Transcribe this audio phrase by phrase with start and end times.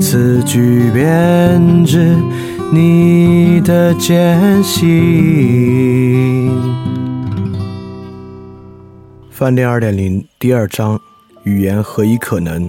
[0.00, 2.16] 此句便知
[2.72, 6.50] 你的艰辛。
[9.30, 11.00] 饭店二点零第二章
[11.44, 12.68] 语言何以可能？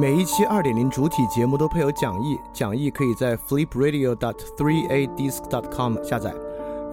[0.00, 6.32] 每一期二点零主体节目都配有讲义，讲义可以在 flipradio.dot3adisc.dot.com 下载。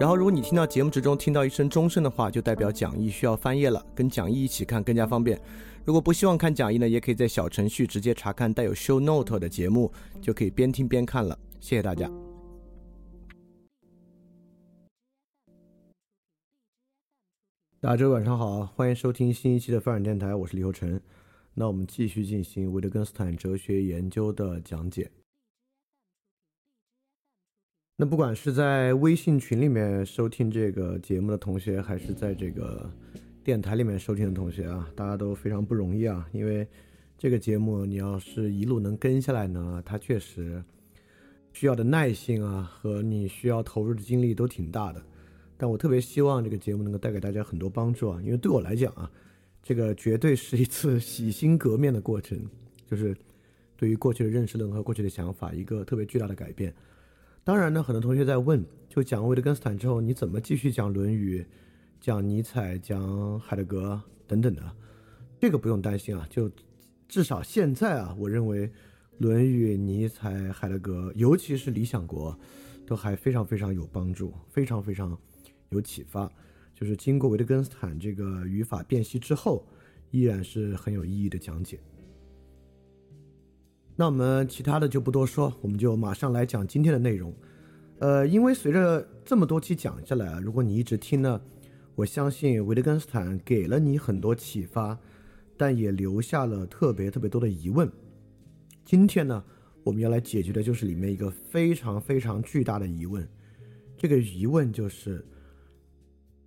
[0.00, 5.40] 然后，如果你听到节目之中听到一声钟声的话，就代表讲义需要翻页了，跟讲义一起看更加方便。
[5.84, 11.38] 如果不希望看讲义呢，也可以在小程序直接查看带有 show note 的节目，就可以边听边看了。
[11.60, 12.10] 谢谢大家。
[17.80, 21.00] 大家晚上好，欢迎收听新一期的发展电台，我是李厚成。
[21.58, 25.10] 那我们继续进行维特根斯坦哲学研究的讲解。
[27.96, 32.92] 那不管是在微信群里面收听这个节目的同学，还是在这个
[33.42, 36.28] 电台里面收听的同学啊，大家都非常不容易啊。
[36.30, 36.68] 因为
[37.16, 40.62] 这个节目你要是一路能跟下来呢，它确实
[41.54, 45.02] 需要的耐性啊和你需要投入的精力都挺大的。
[45.56, 49.10] 但我特别希望这个节目能够带给大家很多帮助啊，因为对我来讲啊。
[49.66, 52.38] 这个绝对是一次 洗心革面的过程，
[52.86, 53.16] 就是
[53.76, 56.72] 对于过去的认识论和过去的想法一个特别巨大的改变。
[57.42, 61.42] 当然呢，很多同学在问，就讲维特根斯坦之后，你怎么继续讲《论语》、
[62.00, 64.62] 讲尼采、讲海德格等等的？
[65.40, 66.48] 这个不用担心啊，就
[67.08, 68.68] 至少现在啊，我认为
[69.18, 72.32] 《论语》、尼采、海德格，尤其是《理想国》，
[72.86, 75.18] 都还非常非常有帮助，非常非常
[75.70, 76.30] 有启发。
[76.78, 79.66] 就是经过维特根斯坦这个语法辨析之后，
[80.10, 81.80] 依然是很有意义的讲解。
[83.96, 87.34] 那我们其他的就不多说，我们就马上来讲今天的内容。
[87.98, 91.40] 呃，因为随着这么多期讲下来啊，如果你一直听呢，
[91.94, 94.98] 我相信维特根斯坦给了你很多启发，
[95.56, 97.90] 但也留下了特别特别多的疑问。
[98.84, 99.42] 今天呢，
[99.82, 103.26] 我们要来解决的就是里面一个非常非常巨大的疑问，
[103.96, 105.24] 这个疑问就是。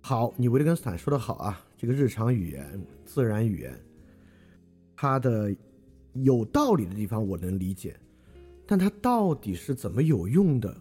[0.02, 3.78] 好，你维特根斯坦说的好啊，这个日常语言、自然语言，
[4.96, 5.54] 它的
[6.14, 7.94] 有道理的地方我能理解，
[8.66, 10.74] 但它到底是怎么有用的？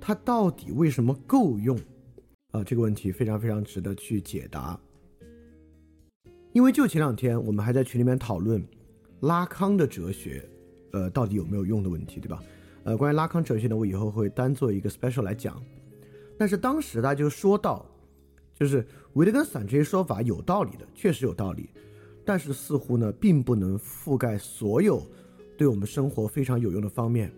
[0.00, 1.78] 它到底为什么够用？
[2.52, 4.80] 啊，这个问题非常非常值得去解答。
[6.52, 8.66] 因为就前两天我们还在群里面讨论
[9.20, 10.42] 拉康的哲学，
[10.92, 12.42] 呃，到底有没有用的问题，对吧？
[12.82, 15.62] 呃，关于拉康哲学呢，我以后会单做一个 special 来讲。
[16.38, 17.84] 但是当时大家就说到。
[18.58, 21.70] 就是维特根斯坦这些说法有道理的，确实有道理，
[22.24, 25.06] 但是似乎呢，并不能覆盖所有
[25.56, 27.30] 对我们生活非常有用的方面。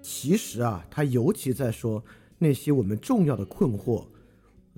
[0.00, 2.02] 其实啊，他尤其在说
[2.38, 4.04] 那些我们重要的困惑，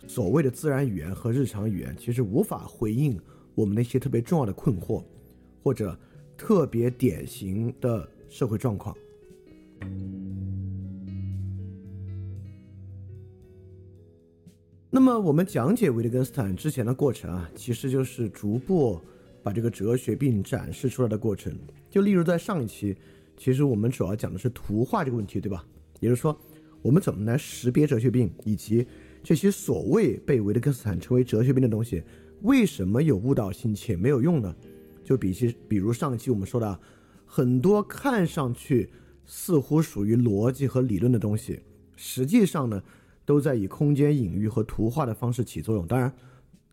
[0.09, 3.21] 所谓的自然语言和日常语言，其实无法回应
[3.55, 5.05] 我们那些特别重要的困惑，
[5.63, 5.95] 或者
[6.37, 8.97] 特别典型的社会状况。
[14.95, 19.01] 那么我们讲解维特根斯坦之前的过程啊，其实就是逐步
[19.43, 21.51] 把这个哲学病展示出来的过程。
[21.89, 22.95] 就例如在上一期，
[23.35, 25.65] 其实我们主要讲的是图画这个问题，对吧？
[26.01, 26.39] 也就是说，
[26.83, 28.87] 我们怎么来识别哲学病，以及
[29.23, 32.03] 这些所谓被维特根斯坦称为哲学病的东西，
[32.43, 34.55] 为什么有误导性且没有用呢？
[35.03, 36.79] 就比起，比如上一期我们说的
[37.25, 38.91] 很多看上去
[39.25, 41.61] 似乎属于逻辑和理论的东西，
[41.97, 42.83] 实际上呢？
[43.25, 45.87] 都在以空间隐喻和图画的方式起作用。
[45.87, 46.13] 当然，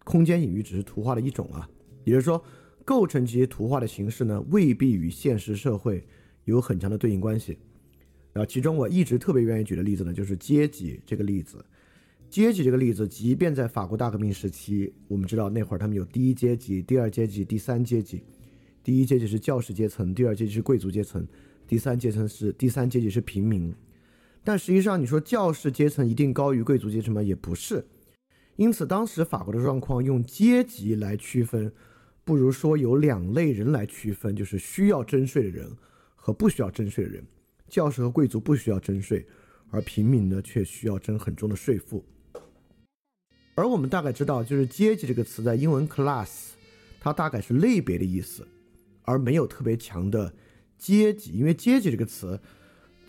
[0.04, 1.70] 空间隐喻只是图画的一种啊。
[2.04, 2.44] 也就是说，
[2.84, 6.06] 构成这些图画的形式呢，未必与现实社会
[6.46, 7.58] 有很强的对应关系。
[8.32, 11.64] 然后其中我一直特别愿意举的例子呢，就是阶级这个例子。
[12.30, 18.24] 阶级这个例子，即便在法国大革命时期，我们知道那会儿他们有第一阶级、第二阶级、第三阶级。
[18.84, 21.28] 第一阶级是教士阶层，第二阶级是贵族阶层，
[21.68, 23.74] 第三阶层是第三阶级是平民。
[24.44, 27.22] 但实际上，你说教士阶层一定高于贵族阶层吗？
[27.22, 27.86] 也不是。
[28.56, 31.72] 因此，当时法国的状况用阶级来区分，
[32.24, 35.70] 不如说有两类人来区分，就是需要征税的人
[36.16, 37.24] 和不需要征税的人。
[37.68, 39.26] 教士和贵族不需要征税，
[39.70, 42.04] 而平民呢却需要征很重的税负。
[43.56, 46.52] 而我们大概知道，就是阶级这个词在英文 class，
[47.00, 48.48] 它大概是类别的意思，
[49.04, 50.34] 而没有特别强的
[50.78, 51.32] 阶级。
[51.34, 52.40] 因为阶级这个词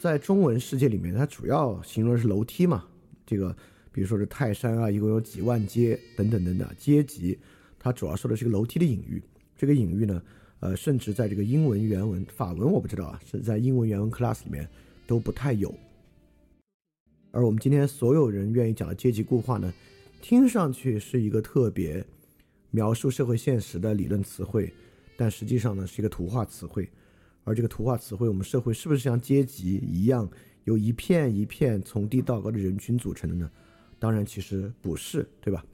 [0.00, 2.86] 在中文世界里面，它主要形容的是楼梯嘛。
[3.26, 3.54] 这个
[3.92, 6.66] 比如说是泰山啊，一共有几万阶等等等等。
[6.78, 7.38] 阶级
[7.78, 9.22] 它主要说的是个楼梯的隐喻。
[9.58, 10.22] 这个隐喻呢？
[10.60, 14.66] 呃，甚至在这个英文原文、法文我不知道啊，是在英文原文 class 里面
[15.06, 15.74] 都不太有。
[17.30, 19.70] 而我们今天所有人愿意讲的阶级固化呢，
[20.22, 22.02] 听上去是一个特别
[22.70, 24.72] 描述社会现实的理论词汇，
[25.18, 26.88] 但实际上呢是一个图画词汇。
[27.50, 30.30] 而这个图画词汇，我们社会是不是像阶级一样
[30.64, 33.50] 由一片一片从低到高的人群组成的呢？
[33.98, 35.64] 当然，其实不是，对吧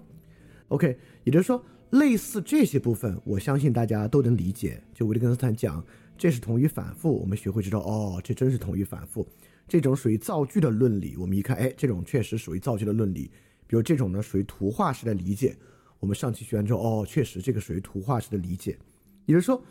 [0.69, 1.65] ？OK，也就是说。
[1.91, 4.83] 类似这些部分，我相信大家都能理解。
[4.93, 5.83] 就维特根斯坦讲，
[6.19, 9.27] 这是同语反复，我们学会知道，哦，这真是同语反复。
[9.69, 13.31] 这种属于造句的论理，我们一看，哎，这种确实属于造句的论理。
[13.69, 15.57] 比如这种呢，属于图画式的理解。
[16.01, 18.77] 我们上期学完之后，哦，确实这个属于图画式的理解。
[19.25, 19.63] 也就是说，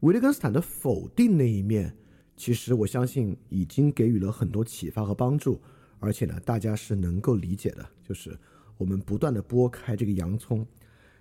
[0.00, 1.94] 维特根斯坦的否定那一面，
[2.36, 5.60] 其实我相信已经给予了很多启发和帮助，
[5.98, 7.86] 而且呢，大家是能够理解的。
[8.02, 8.36] 就是
[8.78, 10.66] 我们不断的剥开这个洋葱。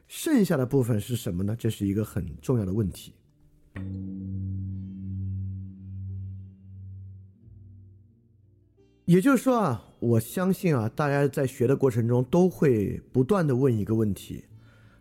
[0.07, 1.55] 剩下的部分是什么呢？
[1.55, 3.13] 这是一个很重要的问题。
[9.05, 14.45] 也就是说啊，我相信啊，大家在学的过程中都会不断的问一个问题：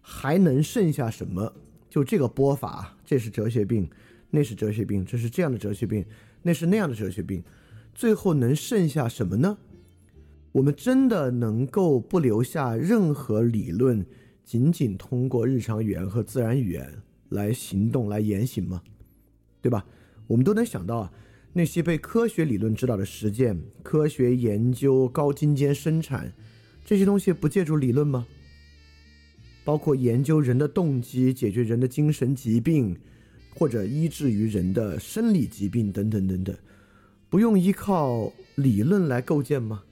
[0.00, 1.54] 还能剩下什么？
[1.88, 3.88] 就这个播法，这是哲学病，
[4.30, 6.04] 那是哲学病，这是这样的哲学病，
[6.42, 7.42] 那是那样的哲学病，
[7.94, 9.58] 最后能剩下什么呢？
[10.52, 14.04] 我们真的能够不留下任何理论？
[14.44, 18.82] 仅仅通过日常语言和自然语言来行动、来言行吗？
[19.60, 19.84] 对吧？
[20.26, 21.12] 我们都能想到啊，
[21.52, 26.32] 那些被科学理论指导的实践、科学研究、高精尖生产
[26.84, 28.26] 这些东西，不借助理论吗？
[29.68, 32.96] 包括研究人的动机、解决人的精神疾病，
[33.54, 36.56] 或者医治于人的生理疾病等等等等，
[37.28, 39.82] 不用依靠理论来构建吗？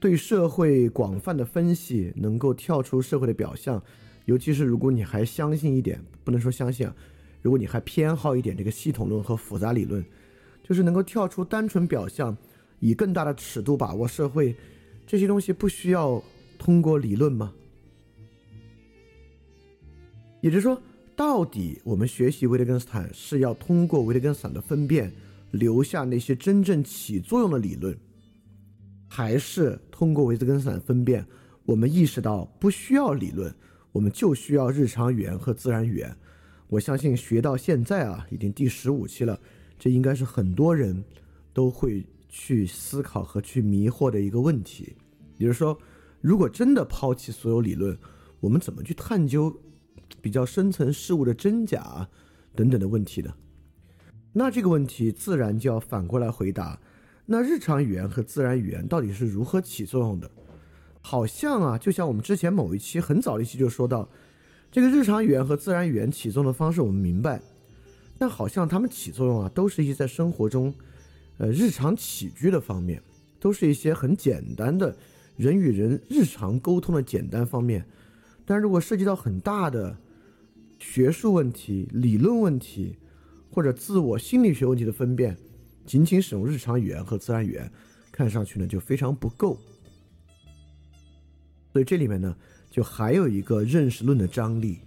[0.00, 3.80] 对社会广泛的分析，能够跳出社会的表象，
[4.24, 6.92] 尤其是如果你还相信一点，不能说相信啊，
[7.42, 10.04] 如果你还偏好一点这个系统论和复杂理论，
[10.64, 12.36] 就是能够跳出单纯表象，
[12.80, 14.56] 以更大的尺度把握社会，
[15.06, 16.20] 这些东西不需要
[16.58, 17.52] 通过理论吗？
[20.40, 20.80] 也就是说，
[21.14, 25.12] 到底我们学习维特根斯坦是要通过维特根斯坦的分辨，
[25.50, 27.96] 留下那些真正起作用的理论？
[29.06, 31.26] 还是通过维特根斯坦分辨，
[31.64, 33.52] 我们意识到不需要理论，
[33.92, 36.16] 我们就需要日常语言和自然语言。
[36.68, 39.38] 我相信学到现在啊，已经第十五期了，
[39.78, 41.04] 这应该是很多人
[41.52, 44.94] 都会去思考和去迷惑的一个问题。
[45.36, 45.76] 也就是说，
[46.20, 47.98] 如果真的抛弃所有理论，
[48.38, 49.52] 我们怎么去探究
[50.20, 52.08] 比较深层事物的真假
[52.54, 53.34] 等等的问题的？
[54.32, 56.80] 那这个问题自然就要反过来回答。
[57.26, 60.30] 那日常语言和自然语言到底是如何起作用的？
[61.00, 64.08] 好像啊，就像我们之前某一期很早一期就说到，
[64.70, 67.40] 这个日常语言和自然语言起作用的方式我们明白，
[68.18, 70.74] 但好像它们起作用啊，都是一些在生活中，
[71.38, 73.02] 呃，日常起居的方面，
[73.38, 74.94] 都是一些很简单的
[75.36, 77.86] 人与人日常沟通的简单方面。
[78.44, 79.96] 但如果涉及到很大的
[80.80, 82.96] 学术问题、理论问题
[83.50, 85.36] 或者自我心理学问题的分辨。
[85.86, 87.70] 仅仅使用日常语言和自然语言，
[88.12, 89.58] 看上去呢就非常不够。
[91.72, 92.36] 所以这里面呢，
[92.70, 94.78] 就还有一个认识论的张力，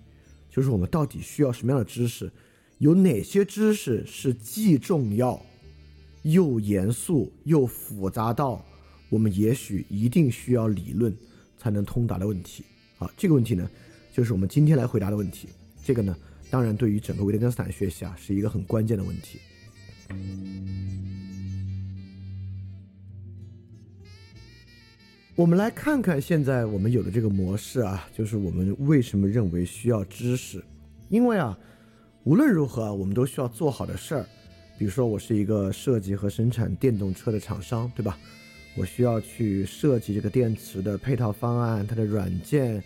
[0.50, 2.32] 就是我们到底需要什么样的知识？
[2.78, 5.42] 有哪些知识是既重要
[6.24, 8.64] 又严肃又复杂到
[9.10, 11.16] 我们也许一定需要理论
[11.58, 12.64] 才能通达的问题？
[12.98, 13.70] 好，这个问题呢，
[14.14, 15.50] 就是我们今天来回答的问题。
[15.84, 16.16] 这个呢，
[16.50, 19.40] 当然对于整个维特根斯坦学习啊，是一个很关键的问题。
[25.36, 30.64] 我们来看看现在我们有的这个模式啊，就是我们为什么认为需要知识？
[31.10, 31.58] 因为啊，
[32.24, 34.26] 无论如何啊，我们都需要做好的事儿，
[34.78, 38.18] 比如说，我是一个设计和生产电动车的厂商，对吧？
[38.76, 42.84] 我需要去设计这个电池的配套方案，它的软件，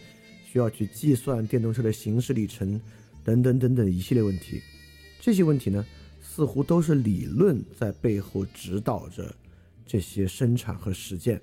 [0.58, 2.82] 需要去计算电动车的行驶里程，
[3.24, 4.60] 等等等等一系列问题。
[5.22, 5.86] 这些问题呢，
[6.20, 9.32] 似乎都是理论在背后指导着
[9.86, 11.40] 这些生产和实践。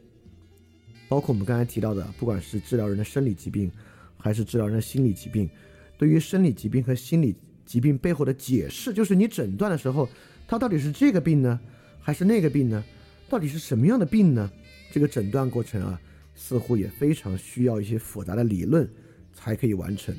[1.08, 3.70] 包括我们刚才提到的，不管是治疗人的生理疾病，
[4.16, 5.48] 还是治疗人的心理疾病，
[5.96, 10.08] 对于生理疾病和心理疾病背后的解释，就是你诊断的时候，
[10.48, 11.60] 它到底是这个病呢，
[12.00, 12.82] 还是那个病呢？
[13.28, 14.50] 到底是什么样的病呢？
[14.90, 16.00] 这个诊断过程啊，
[16.34, 18.88] 似乎也非常需要一些复杂的理论
[19.34, 20.16] 才可以完成。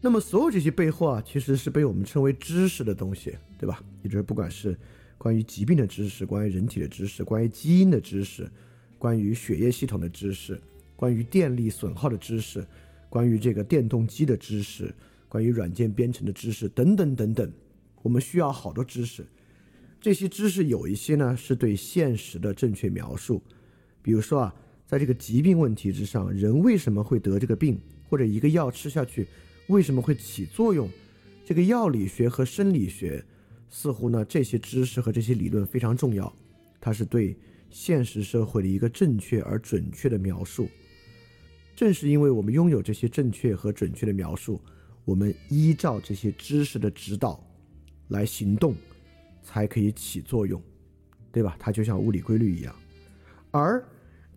[0.00, 3.82] 那么，所有这些背后啊，其实是被我们称为知识的东西，对吧？
[4.02, 4.78] 也就是不管是
[5.18, 8.48] 关于疾病的知识、关于人体的知识、关于基因的知识、
[8.96, 10.58] 关于血液系统的知识、
[10.94, 12.64] 关于电力损耗的知识、
[13.10, 14.94] 关于这个电动机的知识、
[15.28, 17.52] 关于软件编程的知识等等等等，
[18.00, 19.26] 我们需要好多知识。
[20.00, 23.42] 这些知识有一些呢是对现实的正确描述，
[24.00, 24.54] 比如说啊，
[24.88, 27.78] 在这个疾病问题之上，人为什么会得这个病，
[28.08, 29.28] 或者一个药吃下去
[29.66, 30.88] 为什么会起作用，
[31.44, 33.22] 这个药理学和生理学
[33.68, 36.34] 似乎呢这些知识和这些理论非常重要，
[36.80, 37.36] 它是对
[37.68, 40.66] 现实社会的一个正确而准确的描述。
[41.76, 44.58] 正是因为我们拥有这些正确和准确的描述，
[45.04, 47.46] 我们依照这些知识的指导
[48.08, 48.74] 来行动。
[49.40, 50.62] 才可以起作用，
[51.32, 51.56] 对吧？
[51.58, 52.76] 它就像物理规律一样，
[53.50, 53.82] 而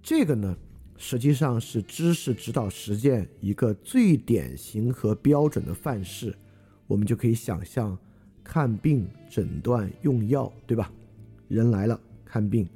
[0.04, 0.58] 这个呢，
[0.98, 6.36] 实际上是知识指导实践一个最典型和标准的范式。
[6.88, 7.98] 我们就可以想象，
[8.44, 10.92] 看病、诊断、用药，对吧？
[11.48, 12.68] 人来了，看病，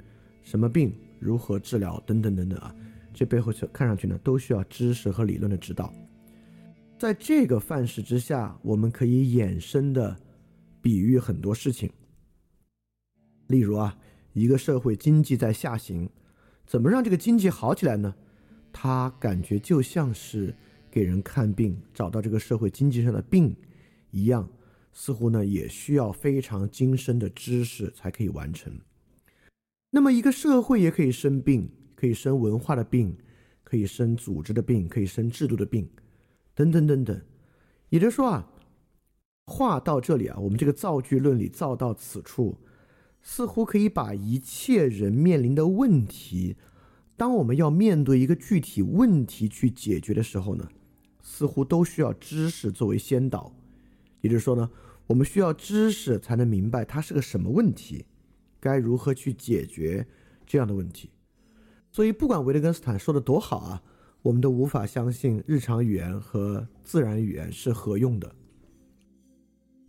[0.42, 2.74] 什么病，如何治疗，等等等等啊，
[3.12, 5.92] 这背后是看上去呢，都需要知识和理论的指导。
[6.98, 10.16] 在这个范式之下，我们可以衍生的
[10.80, 11.90] 比喻很多事情。
[13.48, 13.98] 例如啊，
[14.32, 16.08] 一个社会经济在下行，
[16.66, 18.14] 怎么让这个经济好起来呢？
[18.72, 20.54] 他感觉就像是
[20.90, 23.54] 给人看病，找到这个社会经济上的病
[24.10, 24.46] 一样，
[24.92, 28.72] 似乎呢也需要非常精深的知识才可以完成。
[29.90, 33.16] 那么一个社会也可以生病，可以生文化的病，
[33.62, 35.88] 可以生组织的病，可以生制度的病，
[36.54, 37.18] 等等等等。
[37.88, 38.50] 也就是说啊，
[39.46, 42.58] 话到这里啊，我们这个造句论里造到此处。
[43.28, 46.54] 似乎可以把一切人面临的问题，
[47.16, 50.68] 当我们要面对一个具体问题去解决的时候呢，
[51.20, 53.52] 似乎都需要知识作为先导。
[54.20, 54.70] 也就是说呢，
[55.08, 58.06] 我们需要知识才能明白它是个什么问题，
[58.60, 60.06] 该如何去解决
[60.46, 61.10] 这样的问题。
[61.90, 63.82] 所以，不管维特根斯坦说的多好啊，
[64.22, 68.36] 我们都无法相信日常语言和自然语言是合用的。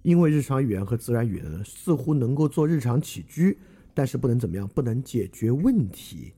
[0.08, 3.58] 因为日常语言和自然语言似乎能够做日常起居，
[3.94, 6.32] 但是不能怎么样，不能解决问题，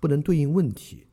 [0.00, 1.04] 不能对应问题。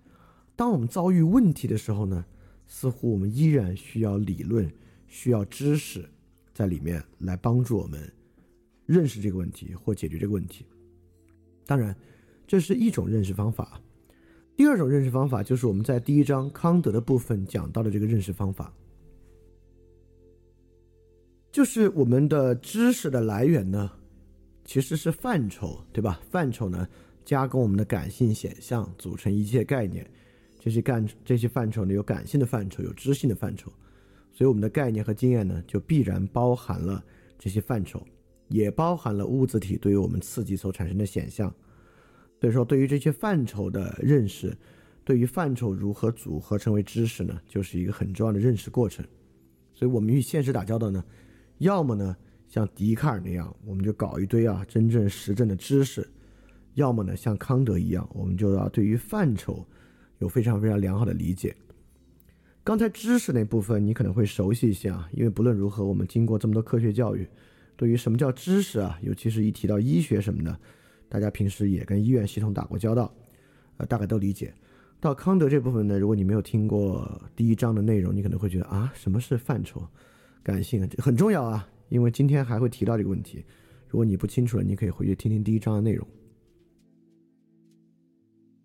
[0.55, 2.23] 当我们遭遇问题的时候呢，
[2.65, 4.71] 似乎我们依然需要理论，
[5.05, 6.09] 需要知识
[6.53, 8.09] 在里面来帮助我们
[8.85, 10.65] 认识这个问题或解决这个问题。
[11.65, 11.93] 当然，
[12.47, 13.81] 这是一种认识方法。
[14.55, 18.73] 第二种认识方法就是我们在第一章康德的部分讲到的这个认识方法。
[21.51, 23.91] 就是我们的知识的来源呢，
[24.63, 26.21] 其实是范畴，对吧？
[26.29, 26.87] 范畴呢，
[27.25, 30.07] 加工我们的感性显象，组成一切概念。
[30.59, 33.71] 这些干这些范畴呢，有感性的范畴，有知性的范畴。
[34.33, 37.03] 所以我们的概念和经验呢，就必然包含了
[37.39, 38.05] 这些范畴，
[38.49, 41.51] 也包含了物质体对于我们刺激所产生的显象。
[42.39, 44.55] 所以说，对于这些范畴的认识，
[45.03, 49.03] 对于范畴如何组合成为知识呢，就是一个很重要的认识过程。
[49.73, 51.03] 所以我们与现实打交道呢。
[51.59, 52.15] 要么呢，
[52.47, 56.03] 像笛卡尔那样，我们就搞一堆啊真正实证的知识；
[56.75, 59.65] 要么呢，像康德一样，我们就要对于范畴
[60.19, 61.55] 有非常非常良好的理解。
[62.63, 67.27] 刚才知识那部分你可能会熟悉一些啊，因为不论如何，我们经过这么多科学教育，
[67.75, 70.59] 对于什么叫知识啊，尤其是一提到医学什么的，
[71.07, 73.13] 大家平时也跟医院系统打过交道，
[73.77, 74.53] 呃，大概都理解。
[74.99, 79.81] 到康德这部分呢，如果你没有听过第一章的内容，你可能会觉得啊，什么是范畴？
[80.47, 83.43] 感性很重要啊，因为今天还会提到这个问题。
[83.89, 86.07] 如果你不清楚了，你可以回去听听第一章的内容。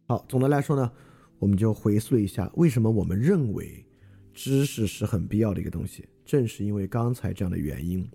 [0.07, 0.93] 好，总的来说呢，
[1.41, 3.85] 我们就回溯一下，为什么我们认为
[4.33, 6.09] 知识是很必要的一个东西。
[6.25, 8.09] 正是因为刚才这样的原因，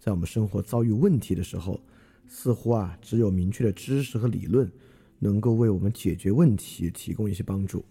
[0.00, 1.80] 在我们生活遭遇问题的时候，
[2.26, 4.68] 似乎啊，只有明确的知识和理论，
[5.20, 7.84] 能够为我们解决问题提供一些帮助。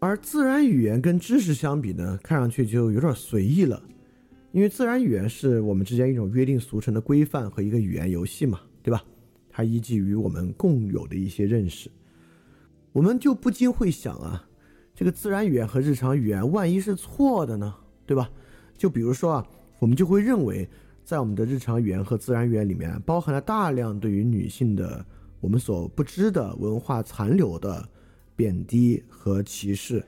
[0.00, 3.82] 而自然语言跟知识相比呢，看上去就有点随意了，
[4.52, 9.02] 因为自然语言是我们之间一种约定俗成的规范和一个语言游戏嘛，对吧？
[9.50, 11.90] 它依据于我们共有的一些认识，
[12.92, 14.48] 我们就不禁会想啊，
[14.94, 17.74] 这个自然语言和日常语言万一是错的呢，
[18.06, 18.30] 对吧？
[18.76, 19.46] 就比如说啊，
[19.80, 20.68] 我们就会认为，
[21.04, 25.04] 在我们的日常语言和自然语言里面，包含了大量对于女性的
[25.40, 27.88] 我们所不知的文化残留的。
[28.38, 30.00] 贬低和歧视，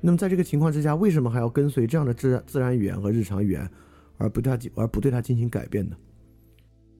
[0.00, 3.70] 那么在这个情况之下，为什么还要跟随这样的自自然语言和日常语言，
[4.16, 5.96] 而不对它而不对它进行改变呢？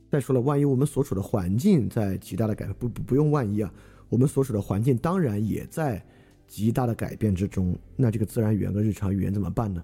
[0.08, 3.74] 再说了，万一我们所处的环境在极大的改变，不不不用万一啊，
[4.08, 6.00] 我们所处的环境当然也在
[6.46, 9.82] 极大的改变之中，那这个自然语言和日常语言怎么办呢？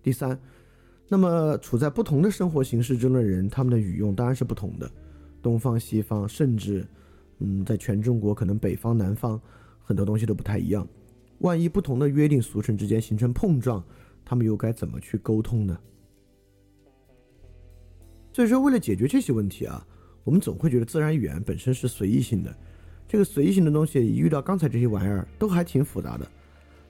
[0.00, 0.38] 第三，
[1.08, 4.88] 那么处在不同的生活形式中的人，他们的语用当然是不同的，
[5.42, 6.86] 东方西方，甚至
[7.40, 9.40] 嗯，在全中国可能北方南方。
[9.86, 10.86] 很多东西都不太一样，
[11.38, 13.80] 万一不同的约定俗成之间形成碰撞，
[14.24, 15.78] 他们又该怎么去沟通呢？
[18.32, 19.86] 所以说，为了解决这些问题啊，
[20.24, 22.52] 我们总会觉得自然语言本身是随意性的，
[23.06, 26.28] 这个随意性的东西一遇到刚才这些玩意儿都还挺复杂的。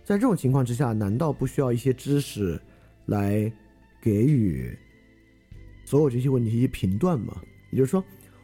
[0.03, 2.59] 在这种情况之下，难道不需要一些知识
[3.05, 3.53] 来
[4.00, 4.75] 给予
[5.85, 7.37] 所有这些问题一些评断吗？
[7.71, 8.03] 也就是说，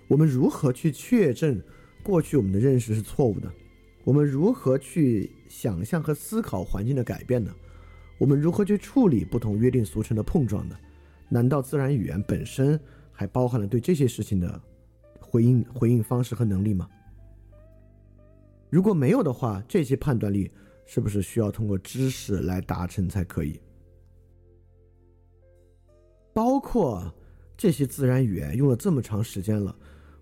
[0.08, 1.58] 我们如何去确证
[2.02, 3.50] 过去我们的认识是错误的？
[4.04, 7.54] 我们如何去想象和思考环境的改变呢？
[8.18, 10.76] 我们如何去处理不同约定俗成的碰撞呢？
[11.28, 12.78] 难道自然语言本身
[13.10, 14.60] 还包含了对这些事情的
[15.20, 16.88] 回应回应方式和能力吗？
[18.70, 20.50] 如果没有的话，这些判断力
[20.84, 23.60] 是不是需要通过知识来达成才可以？
[26.32, 27.12] 包括
[27.56, 29.76] 这些自然语言用了这么长时间了，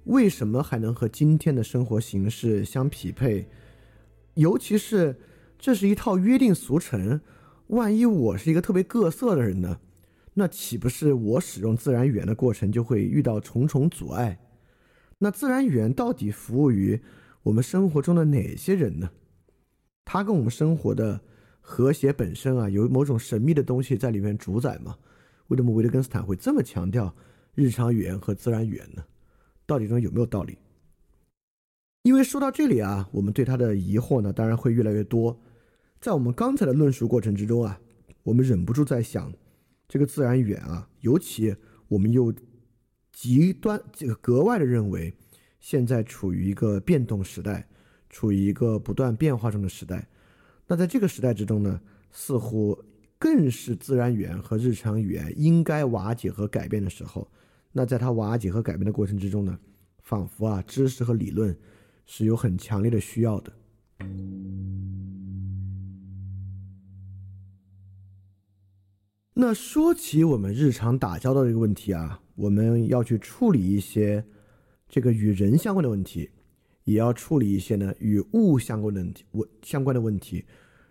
[0.04, 3.48] 为什么还能和今天的生活形式相匹配？
[4.34, 5.18] 尤其是，
[5.58, 7.20] 这是一套约定俗成。
[7.68, 9.78] 万一我是一个特别各色的人呢？
[10.34, 14.38] 那岂不是我使用自然语言的过程就会遇到重重阻碍？
[15.18, 17.00] 那自然语言到底服务于
[17.42, 19.10] 我们生活中的哪些人呢？
[20.04, 21.20] 它跟我们生活的
[21.60, 24.96] 和谐本身啊，有某种神秘的东西在里面主宰吗？
[25.48, 27.14] 为什么维特根斯坦会这么强调
[27.54, 29.04] 日常语言和自然语言呢？
[29.66, 30.58] 到底中有没有道理？
[32.02, 35.38] 因为说到这里啊，我们对他的疑惑呢，当然会越来越多。
[36.00, 37.78] 在我们刚才的论述过程之中啊，
[38.22, 39.30] 我们忍不住在想，
[39.86, 41.54] 这个自然语言啊，尤其
[41.88, 42.32] 我们又
[43.12, 45.12] 极端这个格外的认为，
[45.58, 47.68] 现在处于一个变动时代，
[48.08, 50.08] 处于一个不断变化中的时代。
[50.66, 51.78] 那在这个时代之中呢，
[52.10, 52.82] 似乎
[53.18, 57.30] 更是自然语言和日常语言应该瓦解和改变的时候。
[57.72, 59.58] 那在它瓦解和改变的过程之中呢，
[59.98, 61.54] 仿佛啊，知识和理论。
[62.12, 63.52] 是有很强烈的需要的。
[69.32, 74.24] 那说起我们日常打交道这个问题啊，我们要去处理一些
[74.88, 76.28] 这个与人相关的问题，
[76.82, 79.24] 也要处理一些呢与物相关的问题。
[79.30, 80.44] 问相关的问题，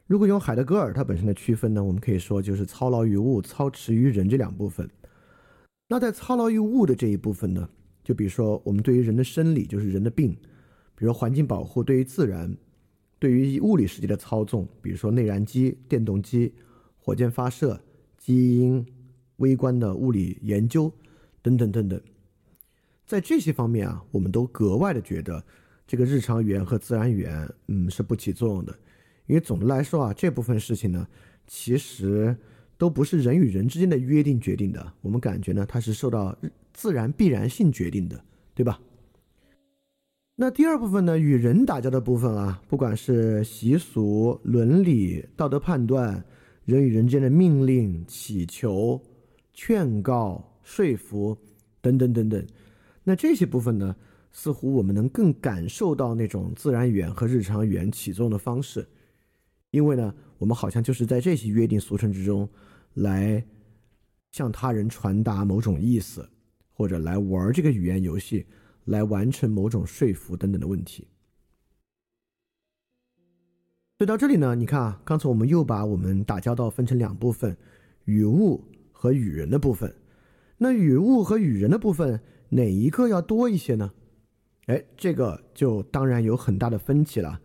[0.07, 4.89] 如果用海德格尔他本身的区分呢，我们可以说就是操劳于物、操持于人这两部分。
[5.89, 7.69] 那在操劳于物的这一部分呢，
[8.05, 10.33] 就比如说我们对于人的生理，就是人的病。
[10.99, 12.53] 比如环境保护对于自然，
[13.19, 16.53] 对于物理世界的操纵，比如说内燃机、电动机、
[16.97, 17.79] 火箭发射、
[18.17, 18.85] 基因、
[19.37, 20.91] 微观的物理研究
[21.41, 22.01] 等等等等，
[23.05, 25.41] 在这些方面啊，我们都格外的觉得
[25.87, 28.77] 这个日常语言和自然语言，嗯，是不起作用的。
[29.25, 31.07] 因为总的来说啊，这部分事情呢，
[31.47, 32.35] 其实
[32.77, 36.37] 都不是人与人之间的约定决定的，我们感觉呢，它是受到
[36.73, 38.21] 自然必然性决定的，
[38.53, 38.77] 对吧？
[40.41, 46.23] 那第二部分呢，与人打交道的部分啊，不管是习俗、伦理、道德判断，
[46.63, 48.97] 人与人间的命令、祈求、
[49.53, 51.37] 劝告、说服
[51.81, 52.41] 等等等等，
[53.03, 53.93] 那这些部分呢，
[54.31, 58.87] 似乎我们能更感受到那种自然语言和日常语言起作用的方式，
[59.71, 62.47] 因为呢，我们好像就是在这些约定俗成之中，
[62.93, 63.45] 来
[64.31, 66.25] 向他人传达某种意思，
[66.71, 68.45] 或者来玩这个语言游戏。
[68.89, 71.07] 来完成某种说服等等的问题。
[73.97, 77.57] 所以到这里呢，你看啊，刚才我们又把我们打交道分成两部分，
[78.05, 79.93] 与物和与人的部分。
[80.57, 83.91] 那与物和与人的部分，哪一个要多一些呢？
[84.67, 87.41] 哎，这个就当然有很大的分歧了。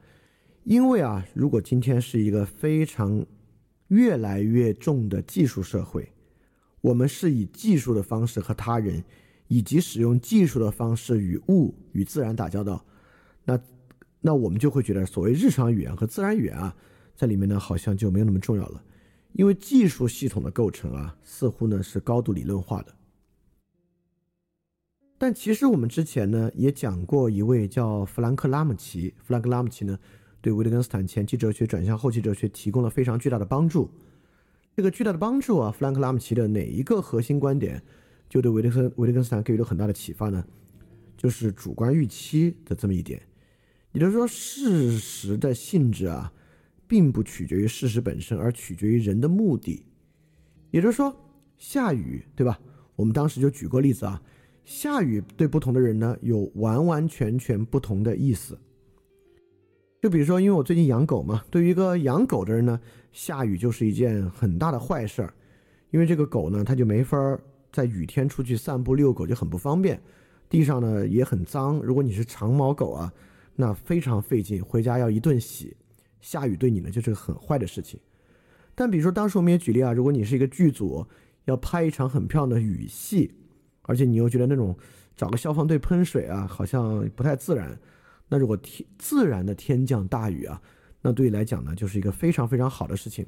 [0.62, 3.26] 因为啊，如果今天是一个非常
[3.88, 6.12] 越来越重的技术社会，
[6.80, 9.02] 我们是以技术的方式和他人。
[9.54, 12.84] 以及使用技术的方式与物与自然打交道，
[13.44, 13.56] 那
[14.20, 16.74] 那我们就会觉得所谓日常语言和自然语言啊，
[17.14, 18.82] 在里面呢好像就没有那么重要了，
[19.34, 22.92] 因为技术系统的构成啊，似乎呢是高度理论化的。
[25.16, 29.96] 但其实我们之前呢也讲过一位叫弗兰克拉姆齐，弗兰克拉姆齐呢
[30.40, 33.88] 对维特根斯坦前期哲学转向后期哲学提供了非常巨大的帮助。
[34.74, 37.80] 这个巨大的帮助啊，弗兰克拉姆齐的哪一个核心观点
[38.34, 40.44] 就对维特根维特根斯坦给予了很大的启发呢？
[41.16, 43.22] 就是主观预期的这么一点，
[43.92, 46.32] 也就是说，事实的性质啊，
[46.88, 49.86] 并不取决于事实本身，而取决于人的目的。
[50.72, 51.14] 也就是说，
[51.56, 52.58] 下雨对吧？
[52.96, 54.20] 我们当时就举过例子啊。
[54.64, 58.58] 下雨对不同的人呢，有完完全全不同的意思。
[60.02, 62.80] 就比如说，因为我最近养狗嘛，对于一个养狗的人呢，
[63.12, 65.32] 下雨就是一件很大的坏事儿，
[65.92, 67.16] 因为这个狗呢，它就没法
[67.74, 70.00] 在雨天出去散步遛狗，就很不方便。
[70.48, 73.12] 地上呢也很脏，如果你是长毛狗啊，
[73.56, 75.76] 那非常费劲，回家要一顿洗。
[76.20, 77.98] 下雨对你呢就是个很坏的事情。
[78.76, 81.04] 但比如说，当时我们也举例啊，如果你是一个剧组，
[81.46, 83.34] 要拍一场很漂亮的雨戏。
[83.82, 84.74] 而且你又觉得那种
[85.14, 87.78] 找个消防队喷水啊，好像不太自然。
[88.28, 90.62] 那如果天自然的天降大雨啊，
[91.02, 93.26] 那对你来讲呢，就是一个非常非常好的事情。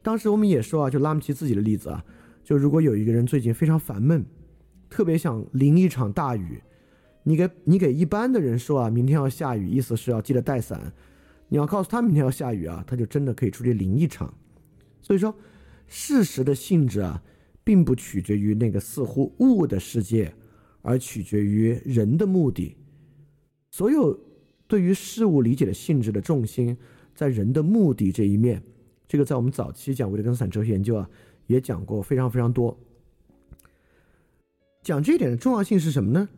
[0.00, 2.02] 当时我们也说啊，就拉姆齐自己的例子啊，
[2.42, 4.24] 就如果有一个人最近非常烦闷，
[4.88, 6.62] 特别想淋一场大雨，
[7.22, 10.92] 你给你给一般的人说啊，明天要下雨，意思是要记得带伞。
[11.48, 14.32] 你要告诉他明天要下雨啊，他就真的可以出去淋一场。
[15.00, 15.34] 所以说，
[15.86, 17.22] 事实的性质啊。
[17.64, 20.34] 并不取决于那个似乎物的世界，
[20.80, 22.76] 而取决于人的目的。
[23.70, 24.18] 所有
[24.66, 26.76] 对于事物理解的性质的重心，
[27.14, 28.60] 在人的目的这一面。
[29.06, 31.08] 这个在我们早期讲维特根斯坦哲学研究啊，
[31.46, 32.78] 也讲过非常非常多。
[34.82, 36.28] 讲这一点的重要性是什么呢？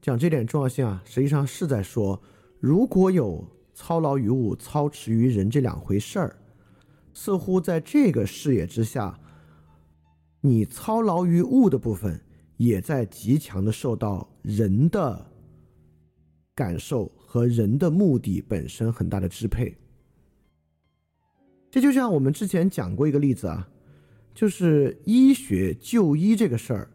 [0.00, 2.20] 讲这点重要性啊，实际上是在说，
[2.58, 6.36] 如果有操劳于物、操持于人这两回事儿，
[7.14, 9.18] 似乎在这个视野之下。
[10.44, 12.20] 你操劳于物的部分，
[12.56, 15.30] 也在极强的受到人的
[16.52, 19.72] 感受和人的目的本身很大的支配。
[21.70, 23.68] 这就像我们之前讲过一个例子啊，
[24.34, 26.90] 就是医学就医这个事儿，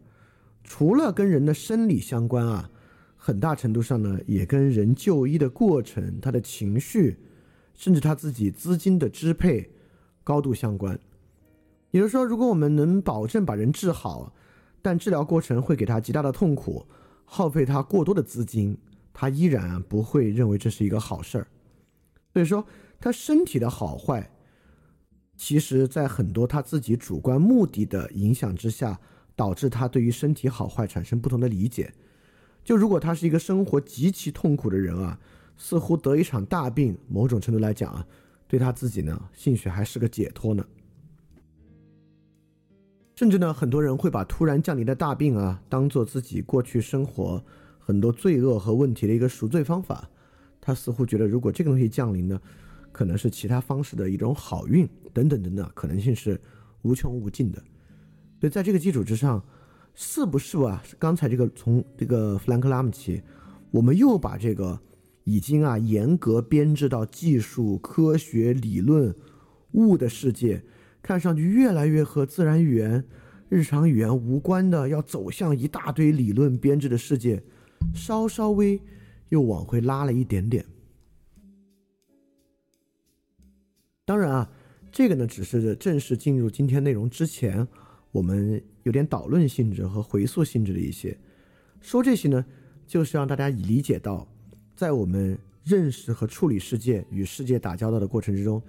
[0.63, 2.69] 除了跟人的生理相关啊，
[3.15, 7.17] 很大程度上呢，也跟人就医的过程、他的情绪，
[7.73, 9.69] 甚至他自己资金的支配
[10.23, 10.99] 高度相关。
[11.91, 14.33] 也就是说，如果我们能保证把人治好，
[14.81, 16.85] 但治疗过程会给他极大的痛苦，
[17.23, 18.77] 耗费他过多的资金，
[19.13, 21.47] 他依然不会认为这是一个好事儿。
[22.33, 22.65] 所以说，
[22.99, 24.29] 他身体的好坏，
[25.37, 28.99] 其实在很多他自己主观目的的影响之下，
[29.35, 31.93] 导致他对于身体好坏产生不同的理解。
[32.65, 35.17] 就如果他是一个生活极其痛苦的人啊，
[35.55, 38.05] 似乎得一场大病，某种程度来讲啊，
[38.47, 40.65] 对他自己呢，兴许还是个解脱呢。
[43.15, 47.43] 甚至呢，很多人会把突然降临的大病啊，当做自己过去生活
[47.79, 50.09] 很多罪恶和问题的一个赎罪方法。
[50.59, 52.41] 他似乎觉得，如果这个东西降临呢，
[52.91, 56.39] 可能是其他方式的一种好运等等等等，可能性是
[56.83, 57.57] 无穷无尽的。
[58.39, 59.43] 所以在这个基础之上，
[59.95, 60.83] 是不是啊？
[60.99, 63.19] 刚才这个从这个弗兰克拉姆齐，
[63.71, 64.79] 我们又把这个
[65.23, 69.11] 已经啊严格编制到技术、科学、理论、
[69.71, 70.63] 物的世界。
[71.01, 73.03] 看上去越来越和自然语言、
[73.49, 77.41] 日常语言无关的，要走向一大堆理论编制的世界，
[77.95, 78.79] 稍稍微
[79.29, 80.63] 又往回拉了一点点。
[84.05, 84.49] 当然啊，
[84.97, 87.67] 这个呢只是正式进入今天内容之前，
[88.11, 91.15] 我们有点导论性质和回溯性质的一些
[91.79, 92.43] 说这些呢，
[92.87, 94.27] 就是让大家理解到，
[94.75, 98.59] 在我们认识和处理世界与世界打交道的过程之中。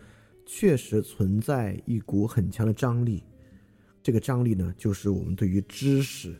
[0.44, 3.22] 确实存在一股很强的张力，
[4.02, 6.36] 这个张力呢，就是我们对于知识，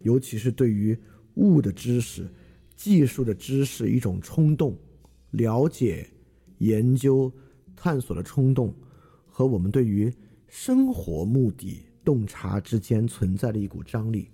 [0.00, 0.94] 尤其是对于
[1.36, 2.28] 物的知识、
[2.76, 4.76] 技术的知识一种冲动、
[5.30, 6.06] 了解、
[6.58, 7.32] 研究、
[7.74, 8.74] 探索的冲动，
[9.32, 10.12] 和我们对于
[10.46, 14.28] 生活目的洞察之间存在的一股张力。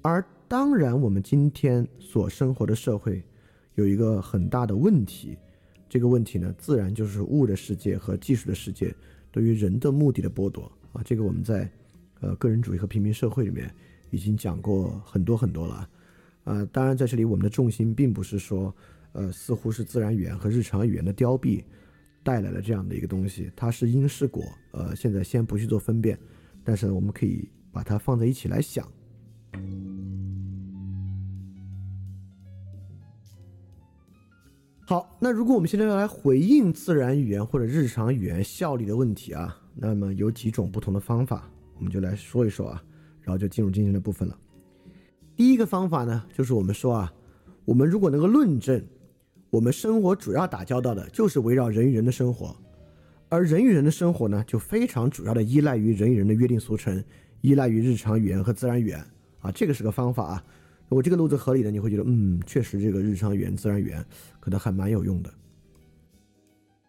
[0.00, 3.22] 而当然，我们今天所生活的社会
[3.74, 5.36] 有一个很大的问题。
[5.88, 8.92] 这个问题呢，自然就是物的世界和技术的世界
[9.30, 11.02] 对于人的目的的剥夺啊。
[11.04, 11.70] 这个我们在
[12.20, 13.72] 呃个人主义和平民社会里面
[14.10, 15.88] 已经讲过很多很多了
[16.44, 16.64] 啊。
[16.72, 18.74] 当然，在这里我们的重心并不是说，
[19.12, 21.62] 呃，似乎是自然语言和日常语言的凋敝
[22.24, 24.42] 带来了这样的一个东西，它是因是果。
[24.72, 26.18] 呃，现在先不去做分辨，
[26.64, 28.90] 但是我们可以把它放在一起来想。
[34.86, 42.82] 好，那如果我们现在要来回应自然语言或者日常语言效力的问题啊，那么有几种不同的方法，我们就来说一说啊，
[43.22, 44.38] 然后就进入今天的部分了。
[45.36, 47.12] 第一个方法呢，就是我们说啊，
[47.64, 48.84] 我们如果能够论证，
[49.54, 52.56] 我们生活主要打交道的就是围绕人与人的生活，
[53.28, 57.04] 而人与人的生活呢，就非常主要的依赖于人与人的约定俗成，
[57.40, 58.98] 依赖于日常语言和自然语言
[59.38, 60.44] 啊，这个是个方法啊。
[60.88, 64.04] 如果这个路子合理的，你会觉得，嗯，确实这个日常语言、自然语言
[64.40, 65.32] 可能还蛮有用的。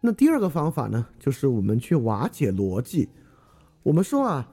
[0.01, 3.07] 那第二个方法呢，就是我们去瓦解逻辑。
[3.83, 4.49] 我们说啊，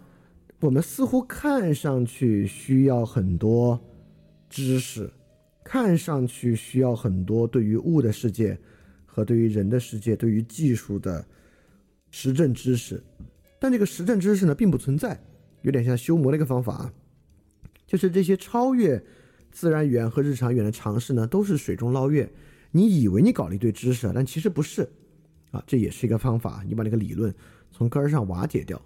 [0.61, 3.81] 我们似乎看上去需要很多
[4.51, 5.11] 知识，
[5.72, 8.58] 看上去需要很多对于物的世界
[9.06, 11.26] 和对于人的世界、对于技术的
[12.11, 13.02] 实证知识，
[13.58, 15.18] 但这个实证知识呢，并不存在，
[15.62, 16.92] 有点像修魔的一个方法啊，
[17.87, 19.02] 就是这些超越。
[19.50, 22.30] 自然语言和日常语言的尝试呢，都是水中捞月。
[22.70, 24.87] 你以为你搞了一堆知识，但其实不是，
[25.52, 26.62] 啊，这也是一个方法。
[26.68, 27.35] 你把那个理论
[27.70, 28.78] 从根儿上瓦解掉。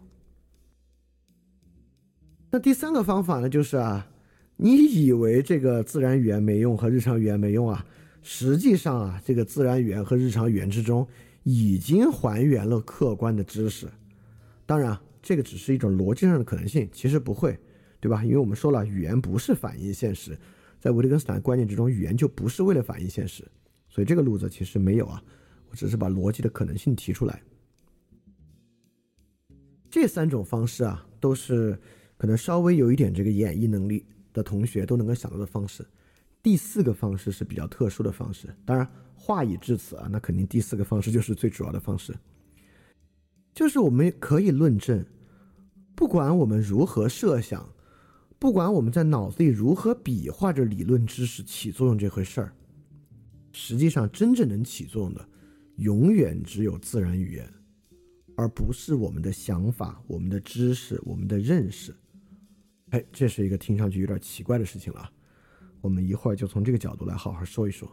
[2.49, 4.09] 那第三个方法呢，就是啊，
[4.57, 7.85] 你以为这个自然语言没用和日常语言没用啊，
[8.23, 11.07] 实际上啊，这个自然语言和日常语言之中
[11.43, 13.87] 已经还原了客观的知识。
[14.65, 17.59] 当然，这个只是一种逻辑上的可能性，其实不会，
[18.01, 18.25] 对吧？
[18.25, 20.37] 因为我们说了，语言不是反映现实。
[20.81, 23.45] 在维特根斯坦观念之中，语言就不是为了反映现实，
[23.89, 25.23] 所以这个路子其实没有啊。
[25.69, 27.43] 我只是把逻辑的可能性提出来。
[29.91, 31.79] 这三种方式啊，都是
[32.17, 34.05] 可能稍微有一点这个演绎能力
[34.37, 35.85] 的同学都能够想到的方式。
[36.43, 42.15] 第四个方式是比较特殊的方式，当然话已至此啊，那肯定第四个方式就是最主要的方式，
[43.55, 45.05] 就是我们可以论证，
[45.95, 47.67] 不管我们如何设想。
[48.39, 52.53] 不管我们在脑子里如何比划着理论知识起作用这回事儿，
[53.51, 55.27] 实际上真正能起作用的，
[55.77, 57.51] 永远只有自然语言，
[58.37, 61.97] 而不是我们的想法、我们的知识、我们的认识。
[62.91, 65.11] 哎，这是一个听上去有点奇怪的事情了。
[65.81, 67.91] 我们一会儿就从这个角度来好好说一说。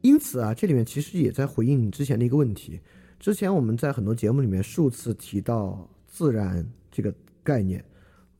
[0.00, 2.80] 因此啊，这里面其实也在回应你之前的一个问题。
[3.18, 7.84] 之前我们在很多节目里面数次提到自然这个概念。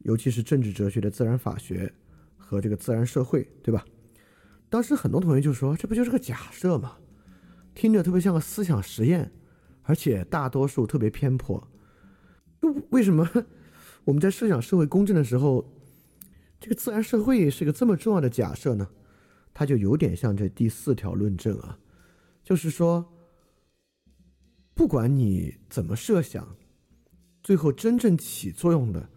[0.05, 1.89] 尤其是政治哲学的自然法学
[2.37, 3.87] 和这个自然社会，对吧？
[4.69, 6.97] 当时很多同学就说：“这不就是个假设吗？
[7.73, 9.31] 听着特别像个思想实验，
[9.83, 11.69] 而且大多数特别偏颇。
[12.91, 13.25] 为什么
[14.05, 15.65] 我们在设想社会公正的时候，
[16.61, 18.89] 这个自然社会是个这么重要的假设呢？
[19.55, 21.79] 它就有点像这第四条论证啊，
[22.43, 23.13] 就是说，
[24.75, 26.57] 不管你怎么设想，
[27.43, 29.09] 最后真正起作用的。”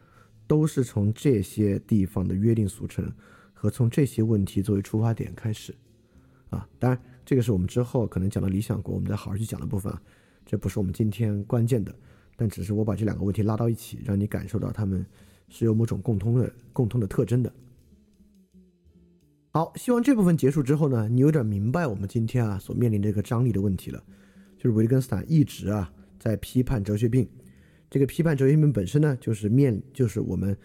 [0.47, 3.11] 都是从这些地方的约定俗成
[3.51, 5.75] 和从这些问题作为出发点开始，
[6.51, 9.99] 啊，当然这个是我们之后可能讲到理想国，我们再好好去讲的部分啊，
[10.45, 11.91] 这不是我们今天关键的，
[12.35, 15.05] 但只是我把这两个问题拉到一起，让你感受到他们
[15.49, 17.51] 是有某种共通的共通的特征的。
[19.51, 24.03] 好，希望这部分结束之后呢，你有点明白我们今天啊所面临这个张力的问题了，
[24.57, 27.27] 就是维根斯坦一直啊在批判哲学病。
[27.89, 30.57] 这个批判哲学病本身呢，就是面，就是我们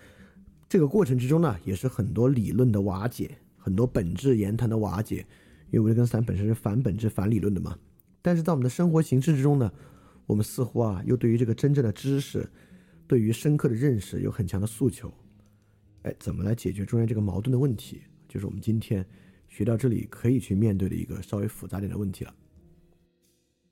[0.69, 5.25] 这个过程之中呢，也是很多理论的瓦解，很多本质言谈的瓦解。
[5.71, 7.79] 因为维根斯坦本身是反本质、反理论的嘛。
[8.23, 9.73] 但是在我们的生活形式之中呢，
[10.31, 12.49] 我们似乎啊，又对于这个真正的知识，
[13.07, 15.13] 对于深刻的认识有很强的诉求。
[16.03, 18.01] 哎，怎么来解决中间这个矛盾的问题？
[18.29, 19.05] 就是我们今天
[19.49, 22.35] 学到这里可以去面对的一个稍微复杂点的问题了。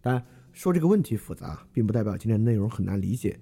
[0.01, 0.25] 当然。
[0.51, 3.38] 说这个问题复杂，并不代表今天的内容很难理解。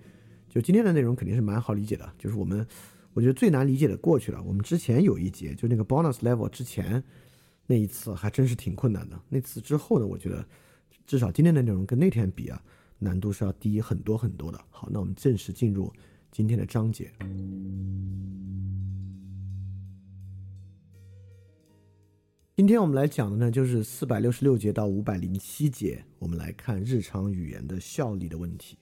[0.50, 2.66] 就今天的内容肯定是蛮好理解的，就是我们
[3.14, 4.42] 我觉得最难理解的过去了。
[4.42, 7.02] 我们之前有一节，就那个 bonus level 之前
[7.66, 9.18] 那一次还真是挺困难的。
[9.31, 10.46] 那次之后呢，我觉得
[11.07, 12.62] 至少今天的内容跟那天比啊，
[12.98, 14.61] 难度是要低很多很多的。
[14.70, 15.92] 好，那我们正式进入
[16.30, 17.12] 今天的章节。
[22.56, 28.78] 今天我们来讲的呢，就是四百六十六节到五百零七节，我们来看日常语言的效力的问题。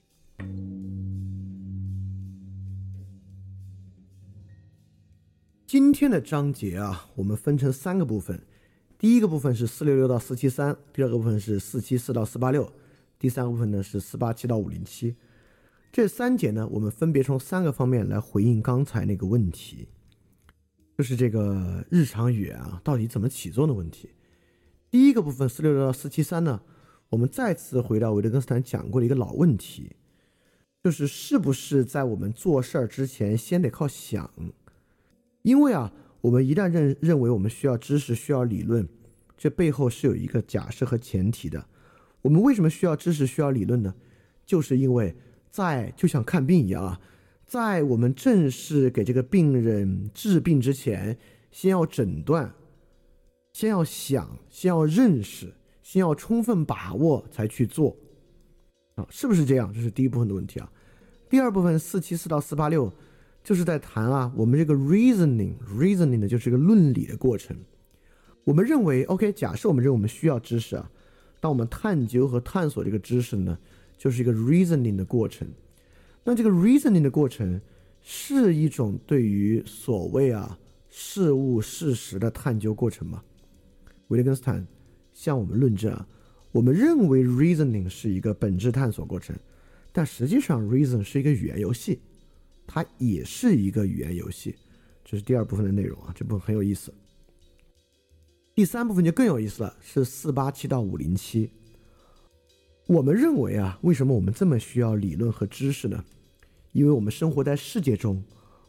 [5.67, 8.39] 今天的章节啊，我们分成三个部分，
[8.97, 12.71] 第一个部分是四六六到四七三，第二个部分是四七四到四八六，
[13.17, 15.15] 第三个部分呢是四八七到五零七。
[15.91, 19.87] 这三节呢，我们分别从三个方面来回应刚才那个问题。
[20.97, 24.09] 就是这个日常语言啊，到底怎么起作用的问题。
[24.89, 26.61] 第一个部分四六六到四七三呢，
[27.09, 29.95] 我们再次回到维特根斯坦讲过的一个老问题，
[30.83, 34.29] 就是是不是在我们做事儿之前先得靠想？
[35.41, 38.87] 因为啊，我们一旦认认为我们需要知识、需要理论，
[39.37, 41.67] 这背后是有一个假设和前提的。
[42.25, 43.93] 我们为什么需要知识、需要理论呢？
[44.47, 45.15] 就是因为
[45.51, 46.99] 在就像看病一样啊，
[47.45, 51.15] 在我们正式给这个病人治病之前，
[51.51, 52.51] 先要诊断，
[53.53, 57.95] 先要想，先要认识，先要充分把握才去做
[58.95, 59.71] 啊，是不是这样？
[59.71, 60.71] 这是第一部分的问题啊。
[61.29, 62.91] 第二部分四七四到四八六，
[63.43, 67.55] 就是在谈啊，我们这个 reasoning，reasoning 的就是一个论理的过程。
[68.45, 70.89] 我们认为，OK，假设我们认为我们需要知识啊，
[71.45, 73.55] 当我们探究和探索这个知识呢，
[73.99, 75.47] 就是一个 reasoning 的过程。
[76.23, 77.61] 那这个 reasoning 的过程
[78.01, 80.57] 是一种对于所谓啊
[80.89, 83.23] 事物事实的探究过程吗？
[84.07, 84.65] 维特根斯坦
[85.13, 86.07] 向我们论证啊，
[86.51, 89.35] 我们认为 reasoning 是一个本质探索过程。
[89.91, 91.99] 但实际上，reason 是一个语言游戏，
[92.65, 94.55] 它也是一个语言游戏。
[95.03, 96.91] 这是第二部分的内容啊，这部分很有意思。
[98.55, 101.51] 第三部分就更有意思了，是四八七到五零七。
[102.87, 106.01] 我们认为啊，为什么我们这么需要理论和知识呢？
[106.71, 108.23] 因为我们生活在世界中，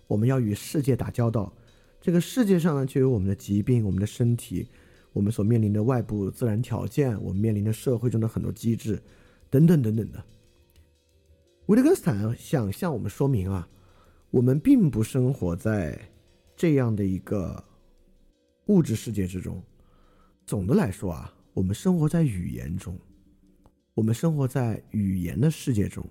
[0.09, 1.53] 我们要与世界打交道。
[2.01, 4.67] 这个世界上呢，就有我们的疾病、我们的身体、
[5.13, 9.01] 我们所面临的外部自然条件、我们面临的社会中的很多机制，
[9.49, 10.25] 等等等等的。
[11.67, 13.69] 维特根斯坦想向我们说明啊，
[14.31, 15.97] 我们并不生活在
[16.57, 17.63] 这样的一个
[18.67, 19.63] 物质世界之中。
[20.47, 22.97] 总的来说啊，我们生活在语言中，
[23.95, 26.09] 我们生活在语言的世界中。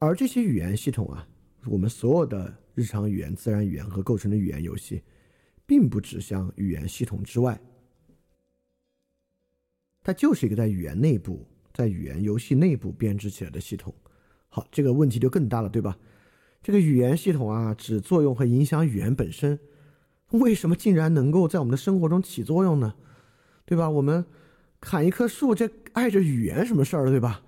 [0.00, 1.24] 而这些语言系统啊，
[1.66, 5.00] 我们所有的日常语言、自然语言和构成的语言游戏，
[5.64, 7.60] 并不指向语言系统之外，
[10.02, 13.94] 它就是一个在语言内部、在语言游戏内部编织起来的系统。
[14.48, 15.96] 好，这个问题就更大了，对吧？
[16.60, 19.56] 这个语言系统啊，只作用和影响语言本身，
[20.30, 22.94] 为什么竟然能够在我们的生活中起作用呢？
[23.64, 23.88] 对吧？
[23.88, 24.24] 我们
[24.80, 27.42] 砍一棵树，这碍着语言什么事儿了，对吧？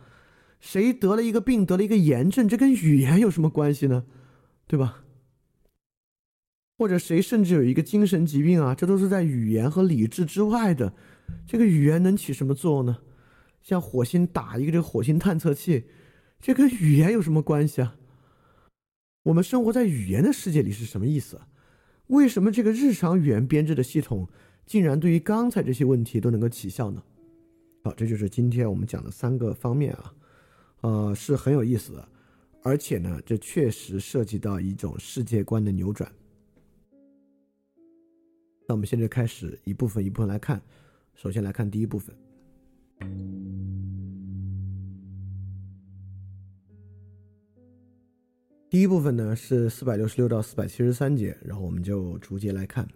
[0.61, 4.05] 谁得了一个病，得了一个炎症，这跟语言有什么关系呢？
[4.67, 5.05] 对吧？
[6.79, 10.95] 或者谁甚至有一个精神疾病啊，这都是在语言和理智之外的，
[11.47, 12.99] 这个语言能起什么作用呢？
[13.63, 15.85] 像火星打一个这个火星探测器。
[16.41, 17.95] 这跟语言有什么关系啊？
[19.25, 21.39] 我们生活在语言的世界里是什么意思？
[22.11, 24.29] 为什么这个日常语言编制的系统
[24.67, 27.03] 竟然对于刚才这些问题都能够起效呢？
[27.85, 30.15] 好，这就是今天我们讲的三个方面啊，
[30.81, 32.09] 呃，是很有意思的，
[32.63, 36.11] 而且呢，这确实涉及到一种世界观的扭转。
[38.67, 40.61] 那我们现在开始一部分一部分来看，
[41.15, 42.15] 首先来看第一部分。
[48.71, 52.89] 第一部分呢是四百六十六到四百七十三节，然后我们就逐节来看。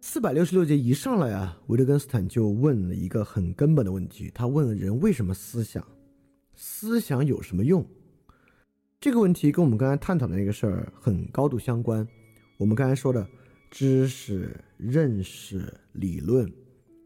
[0.00, 5.86] 四百六十六节一上来啊，维特根斯坦就问了一个很根本的问题，他问人为什么思想，
[6.56, 7.86] 思想有什么用？
[9.00, 12.04] 这个问题跟我们刚才探讨的那个事儿很高度相关。
[12.56, 13.24] 我们刚才说的
[13.70, 16.52] 知识、认识、理论，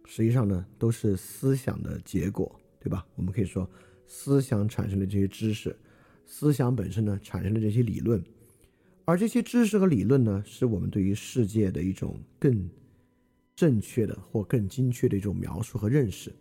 [0.06, 2.58] 实际上呢都是思想的结果。
[2.82, 3.06] 对吧？
[3.14, 3.68] 我们可以说，
[4.08, 5.76] 思想产生的这些知识，
[6.26, 8.20] 思想本身呢产生的这些理论，
[9.04, 12.68] 而这些知识和理论呢，是我们对于世界的一种更
[13.54, 16.32] 正确的或更精确的一种描述和认识。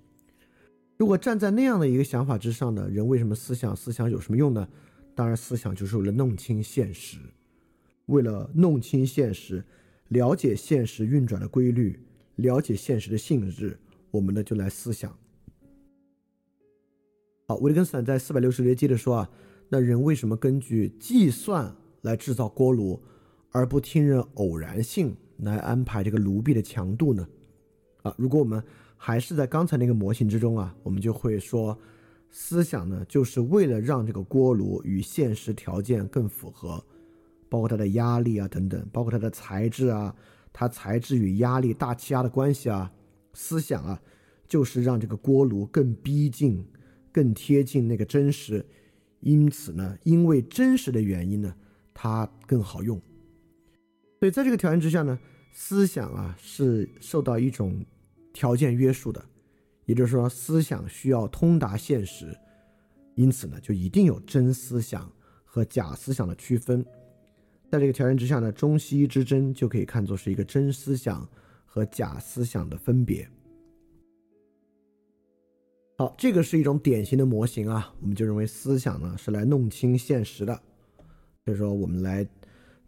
[0.97, 3.75] 如果站在那样的一个想法之上呢，人为什么思想？
[3.75, 4.67] 思想有什么用呢？
[5.13, 7.19] 当然，思想就是为了弄清现实，
[8.07, 9.63] 为了弄清现实，
[10.07, 11.99] 了解现实运转的规律，
[12.37, 13.77] 了解现实的性质，
[14.09, 15.15] 我们呢就来思想。
[17.51, 19.29] 好，维特根斯坦在四百六十节接着说啊，
[19.67, 22.97] 那人为什么根据计算来制造锅炉，
[23.49, 27.27] 而不听任偶然性来安排这个炉壁的强度呢？
[28.03, 28.63] 啊，如果我们
[28.95, 31.77] 还是在刚才那个模型之中啊，我们就会说，
[32.29, 36.81] 思想呢，就是为了让这个锅炉与现实条件更符合，
[37.49, 40.15] 包括它的压力啊等等，包括它的材质啊，
[40.53, 42.89] 它材质与压力、大气压的关系啊，
[43.33, 44.01] 思想啊，
[44.47, 46.65] 就是让这个锅炉更逼近。
[47.11, 48.65] 更贴近那个真实，
[49.19, 51.55] 因此呢，因为真实的原因呢，
[51.93, 52.99] 它更好用。
[54.19, 55.19] 所以在这个条件之下呢，
[55.51, 57.85] 思想啊是受到一种
[58.33, 59.23] 条件约束的，
[59.85, 62.37] 也就是说，思想需要通达现实，
[63.15, 65.11] 因此呢，就一定有真思想
[65.43, 66.85] 和假思想的区分。
[67.69, 71.27] 在这个条件之下呢，中西医之争就可以看作是一个真思想
[71.65, 73.27] 和假思想的分别。
[76.01, 80.59] 好，这个是一种典型的模型啊，我们就认为思想呢是来弄清现实的，
[81.45, 82.27] 所以说我们来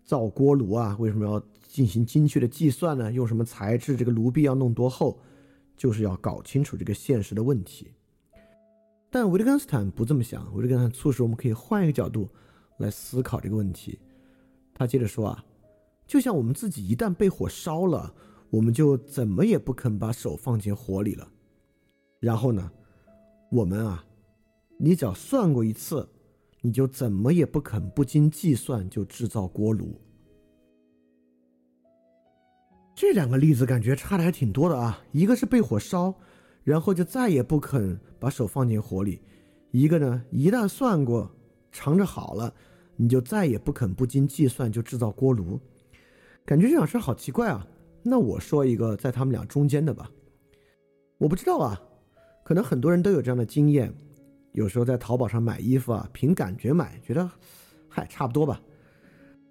[0.04, 3.14] 造锅炉啊，为什么要进行精确的计算呢？
[3.14, 3.96] 用什么材质？
[3.96, 5.20] 这个炉壁要弄多厚？
[5.78, 7.94] 就是要搞清楚这个现实的问题。
[9.12, 12.28] 但维特根斯坦不这么想，维特根斯坦促使我们可以换一个角度
[12.78, 14.00] 来思考这个问题。
[14.74, 15.46] 他接着说啊，
[16.08, 18.12] 就像我们自己一旦被火烧了，
[18.50, 21.30] 我们就怎么也不肯把手放进火里了。
[22.20, 22.72] 然后呢，
[23.54, 24.04] 我们啊，
[24.80, 26.10] 你只要算过一次，
[26.62, 30.02] 你就怎么也不肯不经计算就制造锅炉。
[32.96, 36.14] 这两个例子感觉差的还挺多的啊，一个是被火烧。
[36.64, 39.22] 然后就再也不肯把手放进火里，
[39.72, 41.30] 一个呢，一旦算过，
[41.74, 42.56] 尝着好了，
[42.96, 45.60] 你就再也不肯不经计算就制造锅炉，
[46.46, 47.68] 感觉这两事好奇怪啊。
[48.02, 50.10] 那我说一个在他们俩中间的吧，
[51.18, 51.82] 我不知道啊，
[52.44, 53.94] 可能很多人都有这样的经验，
[54.52, 57.30] 有时候在淘宝上买衣服啊，凭感觉买，觉得，
[57.90, 58.62] 嗨，差不多吧。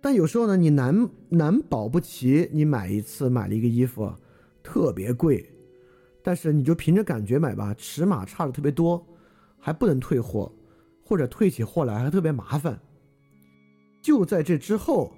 [0.00, 4.12] 但有时候呢，你难难保不齐，你买一次买了一个衣服，
[4.62, 5.48] 特别贵。
[6.22, 9.04] 但是你就凭着感觉买吧，尺码差的特别多，
[9.58, 10.52] 还不能退货，
[11.04, 12.78] 或者退起货来还特别麻烦。
[14.02, 15.12] 就在这之后，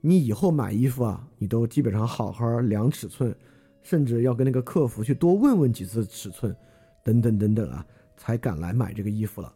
[0.00, 3.34] 你以后买衣服啊，你都基本上好好量尺寸，
[3.82, 6.54] 甚至要跟那个客服去多问问几次尺寸，
[7.04, 7.86] 等等等等啊，
[8.16, 9.54] 才敢来买这个衣服了。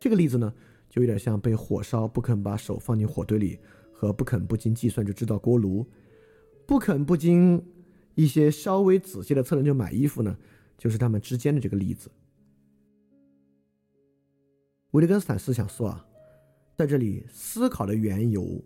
[0.00, 0.52] 这个例子呢，
[0.88, 3.58] 就有点像被火烧不肯把手放进火堆里，
[3.92, 5.86] 和不肯不经计算就知道锅炉，
[6.66, 7.62] 不肯不经。
[8.14, 10.36] 一些稍微仔细的测量就买衣服呢，
[10.76, 12.10] 就是他们之间的这个例子。
[14.90, 16.06] 维特根斯坦思想说啊，
[16.76, 18.62] 在这里思考的缘由，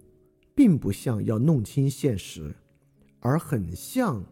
[0.53, 2.53] 并不像要弄清现实，
[3.21, 4.25] 而很像，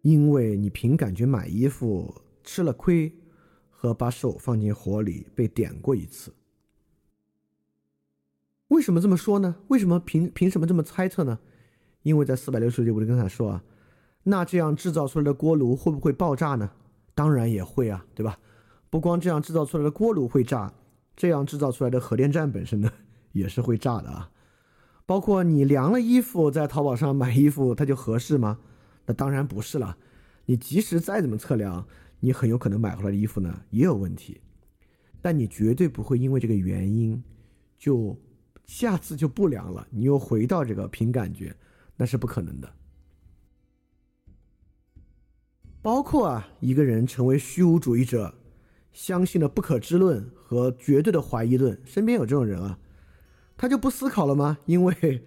[0.00, 2.14] 因为你凭感觉买衣服
[2.48, 3.12] 吃了亏，
[3.68, 6.32] 和把手放进火里被点过一次。
[8.68, 9.56] 为什么这么说呢？
[9.68, 11.38] 为什么凭凭什么这么猜测呢？
[12.04, 13.62] 因为在四百六十节，维特根斯坦说啊。
[14.22, 16.70] 那这样制造出来的锅炉会不会爆炸呢？
[17.14, 18.38] 当然也会啊，对吧？
[18.88, 20.72] 不光这样制造出来的锅炉会炸，
[21.14, 22.90] 这样制造出来的核电站本身呢，
[23.32, 24.30] 也是会炸的啊。
[25.04, 28.58] 包括你量了衣服，在淘宝上买衣服，它就合适吗？
[29.04, 29.98] 那当然不是了。
[30.46, 31.86] 你即使再怎么测量，
[32.20, 34.40] 你很有可能买回来的衣服呢也有问题。
[35.20, 37.22] 但你绝对不会因为这个原因，
[37.76, 38.16] 就
[38.64, 41.54] 下次就不量了，你又回到这个凭感觉，
[41.96, 42.72] 那是不可能的。
[45.82, 48.34] 包括啊，一个人成为虚无主义者，
[48.92, 52.78] 相信了不可知论和绝对的怀疑论，身边有这种人啊，
[53.56, 54.58] 他就不思考了吗？
[54.66, 55.24] 因为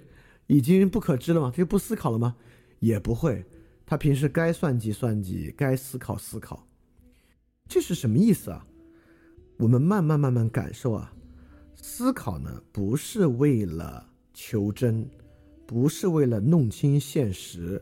[0.48, 1.52] 已经不可知了吗？
[1.52, 2.36] 他就不思考了吗？
[2.80, 3.46] 也不会，
[3.86, 6.68] 他平时该算计算计，该思考思考。
[7.72, 8.67] 这是什么意思啊？
[9.57, 11.13] 我们慢慢慢慢感受啊，
[11.74, 15.09] 思考呢，不是为了求真，
[15.65, 17.82] 不是为了弄清现实，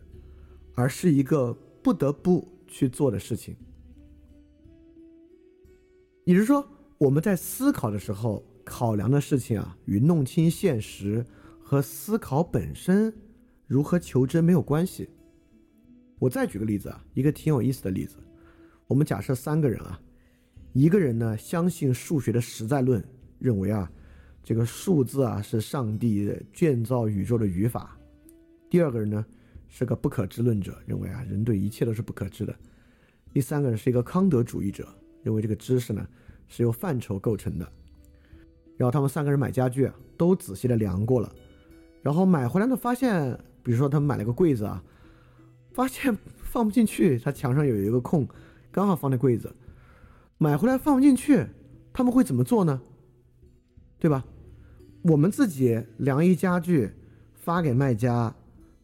[0.76, 2.48] 而是一个不得不。
[2.72, 3.56] 去做的事情，
[6.24, 6.64] 也就是说，
[7.00, 11.26] 我们在思考的时候考量的事情啊，与弄清现实
[11.64, 13.12] 和思考本身
[13.66, 15.10] 如何求真没有关系。
[16.20, 18.18] 我再举个例子啊，一个挺有意思的例子。
[18.90, 19.98] 我们假设三个人啊，
[20.74, 23.02] 一个人呢相信数学的实在论，
[23.38, 23.90] 认为啊，
[24.44, 27.88] 这个数字啊是上帝建造宇宙的语法；
[28.70, 29.26] 第二个人呢。
[29.72, 32.56] 是个不可知论者，认为啊，人对一切都是不可知的。
[33.32, 34.88] 第三个人是一个康德主义者，
[35.22, 36.08] 认为这个知识呢
[36.48, 37.72] 是由范畴构成的。
[38.78, 41.32] 然后他们三个人买家具啊，都仔细的量过了，
[42.02, 44.84] 然后买回来呢，发现，比如说他们买了个柜子啊，
[45.72, 48.28] 发现放不进去，他墙上有一个空，
[48.80, 49.54] 刚好放那柜子，
[50.38, 51.46] 买回来放不进去，
[51.92, 52.82] 他们会怎么做呢？
[54.00, 54.24] 对吧？
[55.02, 56.90] 我们自己量一家具，
[57.34, 58.34] 发给卖家。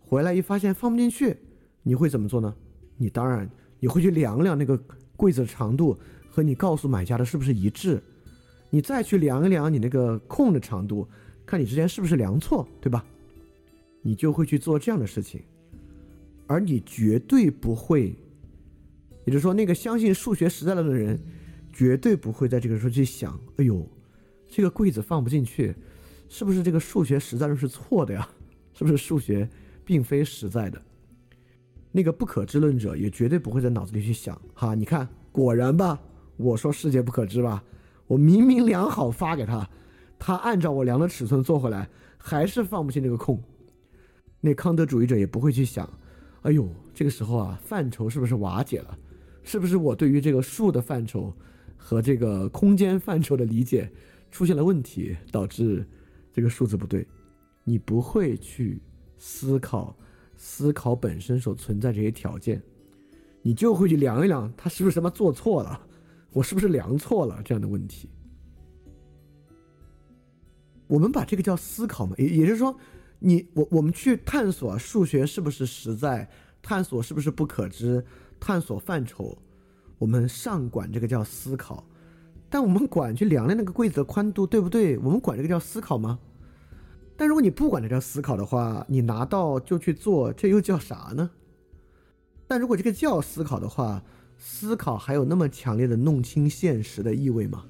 [0.02, 1.38] 回来一发现放不进去，
[1.82, 2.54] 你会怎么做呢？
[2.98, 4.78] 你当然你会去量量那个
[5.16, 5.98] 柜子的长度
[6.30, 8.04] 和你告诉买家的是不是一致，
[8.70, 11.08] 你再去量一量你那个空的长度，
[11.46, 13.06] 看你之间是不是量错，对吧？
[14.02, 15.42] 你就会去做这样的事情，
[16.48, 18.14] 而你绝对不会，
[19.26, 21.20] 也就是说，那个相信数学实在论的人，
[21.74, 23.86] 绝对不会在这个时候去想，哎呦，
[24.48, 25.76] 这个柜子放不进去，
[26.30, 28.28] 是不是这个数学实在论是错的呀？
[28.74, 29.50] 是不是数学？
[29.84, 30.82] 并非实在的，
[31.92, 36.00] 那个不可知论者也绝对不会在脑子里去想哈，你看，果然吧，
[36.38, 37.64] 我说世界不可知吧，
[38.08, 39.70] 我明明量好发给他，
[40.18, 43.40] 他按照我量的尺寸做回来，还是放不进那个空。
[44.42, 45.88] 那康德主义者也不会去想，
[46.42, 48.98] 哎呦，这个时候啊，范畴是不是瓦解了？
[49.46, 51.34] 是不是我对于这个数的范畴
[51.78, 53.90] 和这个空间范畴的理解
[54.32, 55.88] 出现了问题，导致
[56.34, 57.08] 这个数字不对？
[57.64, 58.82] 你不会去
[59.18, 59.96] 思考
[60.36, 62.62] 思考本身所存在这些条件，
[63.42, 65.88] 你就会去量一量他是不是什么做错了，
[66.32, 68.10] 我是不是量错了这样的问题。
[70.88, 72.78] 我们把这个叫思考嘛，也也就是说，
[73.20, 76.30] 你我我们去探索数学是不是实在，
[76.62, 78.06] 探索是不是不可知，
[78.46, 79.36] 探索范畴，
[79.98, 81.84] 我们上管这个叫思考。
[82.48, 85.00] 但我们管去量量那个柜子的宽度对不对？
[85.00, 86.20] 我们管这个叫思考吗？
[87.18, 91.32] 但如果你不管这叫思考的话，你拿到就去做，这又叫啥呢？
[92.46, 94.04] 但如果这个叫思考的话，
[94.38, 97.66] 思考还有那么强烈的弄清现实的意味吗？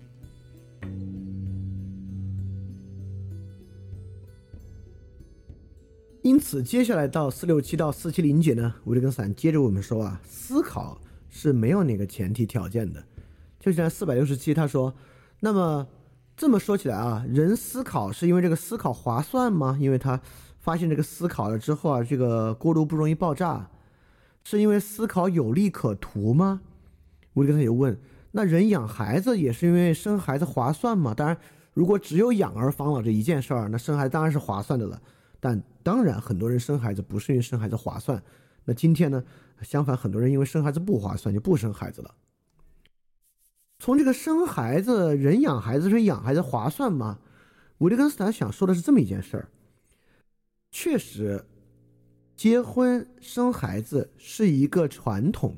[6.26, 11.00] 因此，接下来到四六七到四七零节呢，维特根斯坦接着我们说啊，思考
[11.30, 13.04] 是没有哪个前提条件的。
[13.60, 14.92] 就像四百六十七，他说
[15.42, 15.88] ：“那么
[16.36, 19.78] 这么说起来啊，人思考是因为这个思考划算吗？
[19.80, 20.20] 因为他
[20.58, 23.70] 发现这个思考了之后啊，这个锅炉不容易爆炸，
[24.44, 26.62] 是因为思考有利可图吗？”
[27.34, 27.96] 我就跟他也问
[28.34, 31.14] ：“那人养孩子也是因为生孩子划算吗？
[31.14, 31.38] 当然，
[31.76, 35.00] 如果只有养儿防老这一件事儿，那生孩子当然是划算的了。
[35.40, 38.24] 但当然，很多人生孩子不是因为生孩子划算。
[38.64, 39.24] 那今天呢，
[39.62, 42.16] 相反，很多人因为生孩子不划算就不生孩子了。”
[43.78, 47.20] 从这个生孩子，人养孩子是养孩子划算吗？
[47.80, 49.50] 维特根斯坦想说的是这么一件事儿。
[50.72, 51.46] 确实，
[52.36, 55.58] 结婚生孩子是一个传统，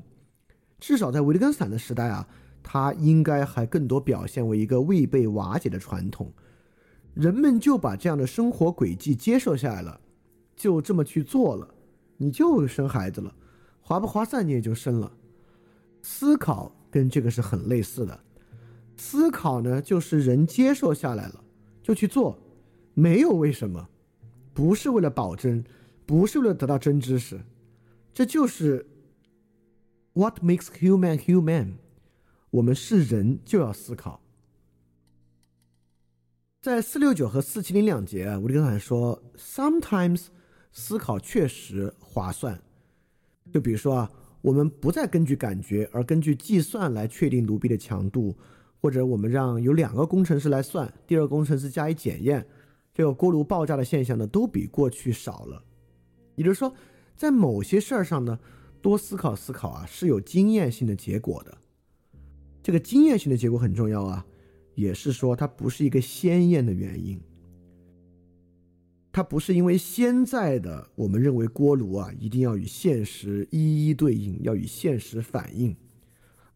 [0.78, 2.28] 至少在维特根斯坦的时代啊，
[2.62, 6.32] 它应该还更多表现为一个未被瓦解的传统。
[7.14, 10.00] 人们就把这样的生活轨迹接受下来了，
[10.56, 11.74] 就这么去做了，
[12.16, 13.34] 你就生孩子了，
[13.80, 15.12] 划不划算你也就生了。
[16.02, 16.72] 思考。
[16.90, 18.18] 跟这个是很类似的，
[18.96, 21.44] 思考呢，就是人接受下来了
[21.82, 22.38] 就去做，
[22.94, 23.86] 没有为什么，
[24.54, 25.62] 不是为了保真，
[26.06, 27.38] 不是为了得到真知识，
[28.14, 28.86] 这就是
[30.14, 31.74] what makes human human。
[32.48, 34.22] 我们是人就要思考。
[36.68, 40.26] 在四六九和四七零两节啊，吴立刚才说，sometimes
[40.70, 42.60] 思考确实划算，
[43.52, 44.10] 就比如说啊。
[44.40, 48.36] 我们不再根据感觉，而根据计算来确定炉壁的强度，
[48.80, 52.46] 或者我们让有两个工程师来算，第二个工程师加以检验，
[52.94, 55.60] 这个锅炉爆炸的现象呢，都比过去少了。
[56.36, 56.72] 也就是说，
[57.16, 58.38] 在某些事儿上呢，
[58.80, 61.58] 多思考思考啊，是有经验性的结果的。
[62.62, 64.24] 这个经验性的结果很重要啊，
[64.78, 67.20] 也是说它不是一个鲜艳的原因。
[69.10, 75.76] 它不是因为现在的我们认为锅炉啊一定要与现实一一对应，要与现实反应，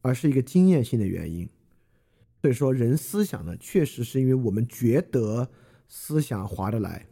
[0.02, 1.48] 而是一个经验性的原因。
[2.40, 5.50] 所以说，人思想呢，确实是因为我们觉得
[5.88, 7.04] 思想划得来。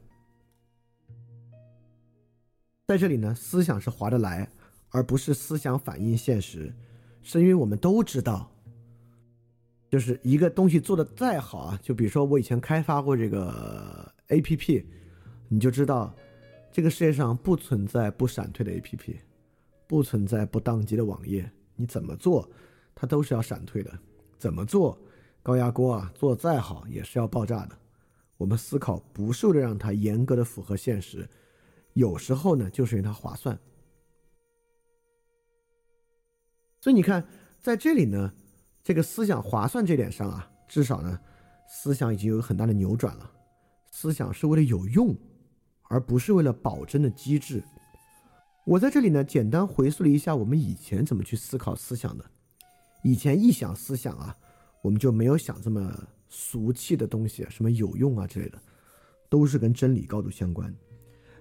[2.86, 4.48] 在这里呢，思想是划得来，
[4.90, 6.72] 而不是思想反映现实，
[7.20, 8.52] 是因为我们都知道，
[9.90, 14.86] 就是一个东西做的再好啊，就比如说我以前开发过这个 A P P。
[15.52, 16.14] 你就知道，
[16.70, 19.16] 这个世界上不存在不闪退的 APP，
[19.88, 21.50] 不存在不宕机的网页。
[21.74, 22.48] 你怎么做，
[22.94, 23.90] 它都是要闪退的。
[24.38, 24.96] 怎么做，
[25.42, 27.76] 高压锅啊，做再好也是要爆炸的。
[28.36, 31.28] 我们思考不是为了让它严格的符合现实，
[31.94, 33.58] 有时候呢，就是因为它划算。
[36.80, 37.26] 所以你看，
[37.58, 38.32] 在这里呢，
[38.82, 41.18] 这个思想划算这点上啊，至少呢，
[41.68, 43.30] 思想已经有很大的扭转了。
[43.90, 45.16] 思想是为了有用。
[45.92, 47.60] 而不是为了保真的机制。
[48.64, 52.24] 我在这里呢，简单回溯了一下我们以前怎么去思考思想的。
[53.02, 54.36] 以前一想思想啊，
[54.82, 55.92] 我们就没有想这么
[56.28, 58.58] 俗气的东西，什么有用啊之类的，
[59.28, 60.72] 都是跟真理高度相关。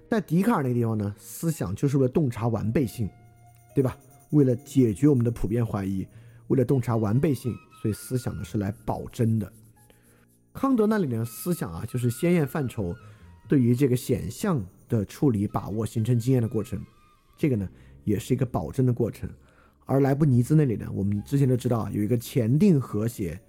[0.08, 3.08] 在笛卡尔那个地方呢，思想就是为了洞察完备性，
[3.72, 3.96] 对吧？
[4.30, 6.04] 为了解决我们的普遍怀疑，
[6.50, 9.50] 为了洞察完备性，所以思想呢是来保真的。
[10.52, 12.94] 康德那里呢，思想啊就是先验范畴。
[13.48, 16.80] 对于这个显象的处理、把握、形成经验的过程，
[17.36, 17.68] 这个呢
[18.04, 19.30] 也是一个保真的过程。
[19.86, 23.40] 而莱布尼兹那里呢，我们之前都知道有一个前定和谐。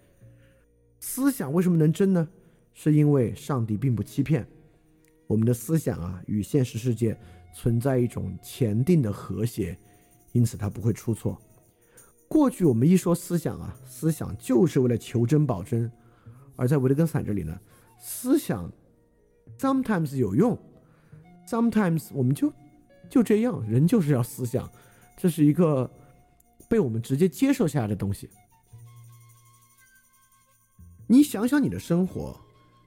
[1.00, 2.28] 思想为什么能真呢？
[2.74, 4.48] 是因为上帝并不欺骗
[5.28, 7.20] 我们的思想啊，与现实世界
[7.54, 9.78] 存在一种前定的和谐，
[10.32, 11.40] 因此它不会出错。
[12.32, 15.92] 过去我们一说思想啊，思想就是为了求真保真，
[16.56, 17.60] 而在维特根斯坦这里呢，
[18.00, 18.72] 思想。
[19.60, 20.58] Sometimes 有用
[21.46, 22.52] ，Sometimes 我们就
[23.10, 24.72] 就这样，人就是要思想，
[25.18, 25.92] 这是一个
[26.70, 28.30] 被我们直接接受下来的东西。
[31.06, 32.40] 你想想你的生活，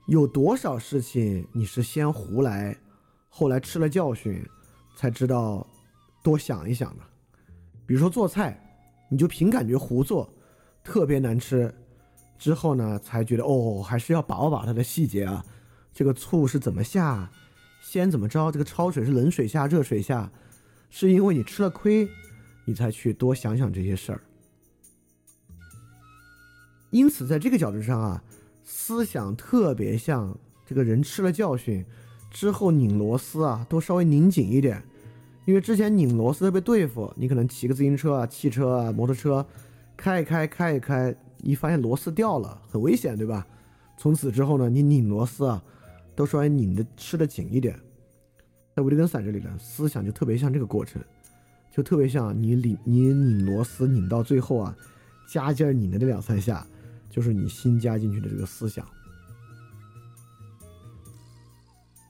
[0.07, 2.75] 有多少事情你是先胡来
[3.29, 4.43] 后来吃了教训，
[4.97, 5.67] 才知道
[6.23, 7.03] 多想一想的。
[7.85, 8.59] 比如说做菜，
[9.09, 10.33] 你就凭感觉胡做，
[10.83, 11.73] 特别难吃，
[12.39, 15.45] 之后呢才觉得哦，还是要把握把它的细节啊。
[15.93, 17.31] 这个醋是怎么下，
[17.81, 18.51] 先怎么着？
[18.51, 20.31] 这个焯水是冷水下、热水下，
[20.91, 22.09] 是因为你吃了亏，
[22.65, 24.21] 你才去多想想这些事儿。
[26.91, 28.23] 因此，在这个角度上啊，
[28.65, 30.37] 思想特别像
[30.67, 31.85] 这个人吃了教训
[32.31, 34.83] 之后拧螺丝啊，都稍微拧紧一点。
[35.47, 39.45] 因为之前拧螺丝特别对付，你可能骑个自行车啊、汽车啊、摩托车，
[39.95, 43.47] 开一开、开一开，一发现螺丝掉了，很危险，对吧？
[43.99, 45.63] 从此之后呢，你拧螺丝啊，
[46.17, 47.79] 都稍微拧的吃的紧一点。
[48.75, 51.03] 在维特根斯坦这里呢，思想就特别像这个过程，
[51.71, 54.75] 就特别像你拧你拧螺丝拧到最后啊，
[55.29, 56.67] 加劲拧的那两三下，
[57.11, 58.87] 就是你新加进去的这个思想。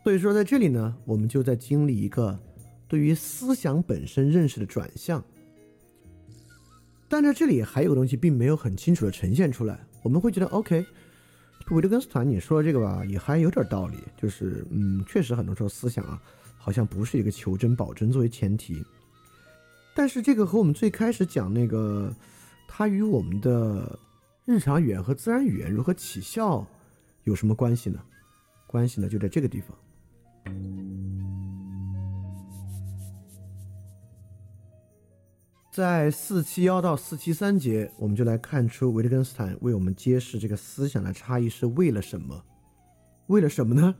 [0.04, 2.38] 所以说，在这里呢，我们就在经历一个。
[2.88, 5.24] 对于思想本身认识的转向，
[7.08, 9.78] 但在这里还有个东西并没有很清楚的呈现出来。
[10.02, 10.84] 我们会觉得，OK，
[11.70, 13.96] 维特根斯坦你说的这个吧，也还有点道理。
[14.16, 16.20] 就是，嗯，确实很多时候思想啊，
[16.58, 18.84] 好像不是一个求真保真作为前提。
[19.94, 22.12] 但是这个和我们最开始讲那个，
[22.68, 23.98] 它与我们的
[24.44, 26.66] 日常语言和自然语言如何起效
[27.22, 27.98] 有什么关系呢？
[28.66, 29.74] 关系呢就在这个地方。
[35.74, 42.40] 在四七幺到四七三节，我们就来看出维特根斯坦为我们揭示这个思想的差异是为了什么？
[43.26, 43.92] 为了什么呢？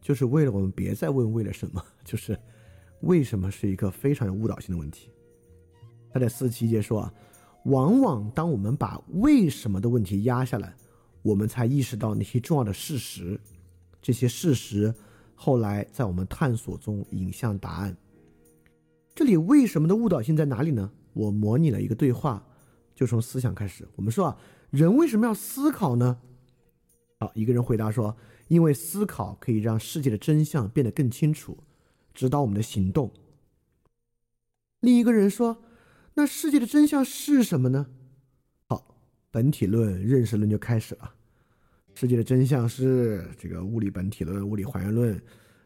[0.00, 2.36] 就是为了我们别再问为了什么，就是
[3.02, 5.08] 为什么是一个非常有误导性的问题。
[6.12, 7.14] 他在四七节说啊，
[7.66, 10.74] 往往当我们把为什么的问题压下来，
[11.22, 13.40] 我们才意识到那些重要的事实，
[14.02, 14.92] 这些事实
[15.36, 17.96] 后来在我们探索中引向答案。
[19.14, 20.90] 这里为什么的误导性在哪里呢？
[21.12, 22.46] 我模拟了一个对话，
[22.94, 23.86] 就从思想开始。
[23.96, 24.38] 我们说啊，
[24.70, 26.20] 人为什么要思考呢？
[27.18, 28.16] 好，一个人回答说
[28.48, 31.58] ：“因为思考可以让世界的真相变得更清楚，
[32.14, 33.12] 指导我们的行动。”
[34.80, 35.62] 另一个人说
[36.14, 37.88] ：“那世界的真相是什么呢？”
[38.68, 38.96] 好，
[39.30, 41.14] 本体论、认识论就开始了。
[41.94, 45.20] 世界的真相是这个物理本体论、物理还原论。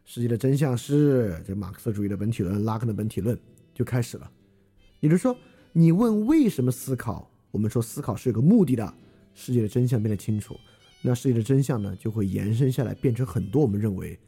[0.04, 3.38] 世界的真相是这马克思主义的本体论、拉康的本体论
[3.72, 4.30] 就开始了。
[5.04, 5.36] 也就是说，
[5.74, 8.94] 你问为什么思考，我们说思考是有个目的的，
[9.34, 10.58] 世界的真相变得清楚，
[11.02, 14.18] 那世界的真相呢就会延伸下来，变成很多我们认为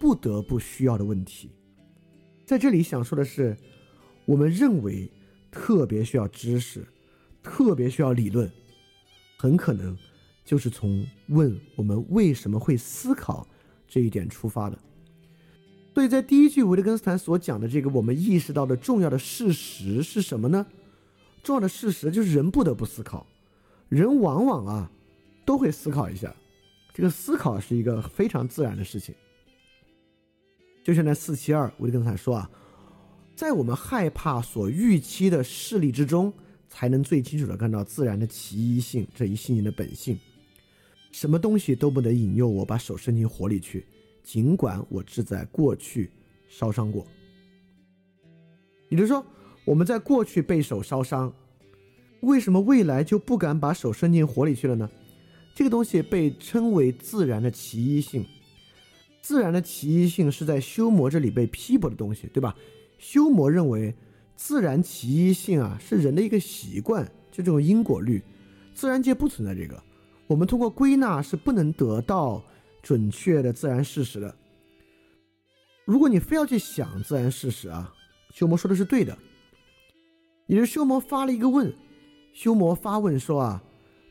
[0.00, 1.50] 不得不需要的问题。
[2.46, 3.54] 在这里想说的是，
[4.24, 5.06] 我们认为
[5.50, 6.82] 特别需要知识，
[7.42, 8.50] 特别需要理论，
[9.36, 9.94] 很可能
[10.46, 13.46] 就是从问我们为什么会思考
[13.86, 14.78] 这一点出发的。
[15.96, 20.66] 所以在第一句维特根斯坦所讲的这个我们意识到的重要的事实是什么呢？
[21.42, 23.26] 重要的事实就是人不得不思考，
[23.88, 24.90] 人往往啊
[25.46, 26.36] 都会思考一下，
[26.92, 29.14] 这个思考是一个非常自然的事情。
[30.84, 32.50] 就像在四七二维特根斯坦说啊，
[33.34, 36.30] 在我们害怕所预期的势力之中，
[36.68, 40.18] 才能最清楚的看到自然的奇异性这一信念的本性。
[41.10, 43.86] 什么东西都不能引诱我把手伸进火里去。
[44.26, 46.10] 尽管我志在过去
[46.48, 47.06] 烧伤过，
[48.88, 49.24] 也就是说，
[49.64, 51.32] 我们在过去被手烧伤，
[52.22, 54.90] 为什么未来就不敢把手伸进火里去了呢？
[55.54, 58.26] 这个东西被称为自然的奇异性。
[59.22, 62.56] 自然的奇异性是在修魔这里被批驳的东西，对吧？
[62.98, 63.94] 修魔认为
[64.34, 68.20] 自然奇异性啊是人的一个习惯，就这种因果律，
[68.74, 69.80] 自然界不存在这个。
[70.26, 72.42] 我们通过归纳是不能得到。
[72.86, 74.32] 准确的自然事实的。
[75.84, 77.92] 如果你非要去想自然事实啊，
[78.32, 79.18] 修魔说的是对的。
[80.46, 81.74] 也是修魔发了一个问，
[82.32, 83.60] 修魔发问说啊，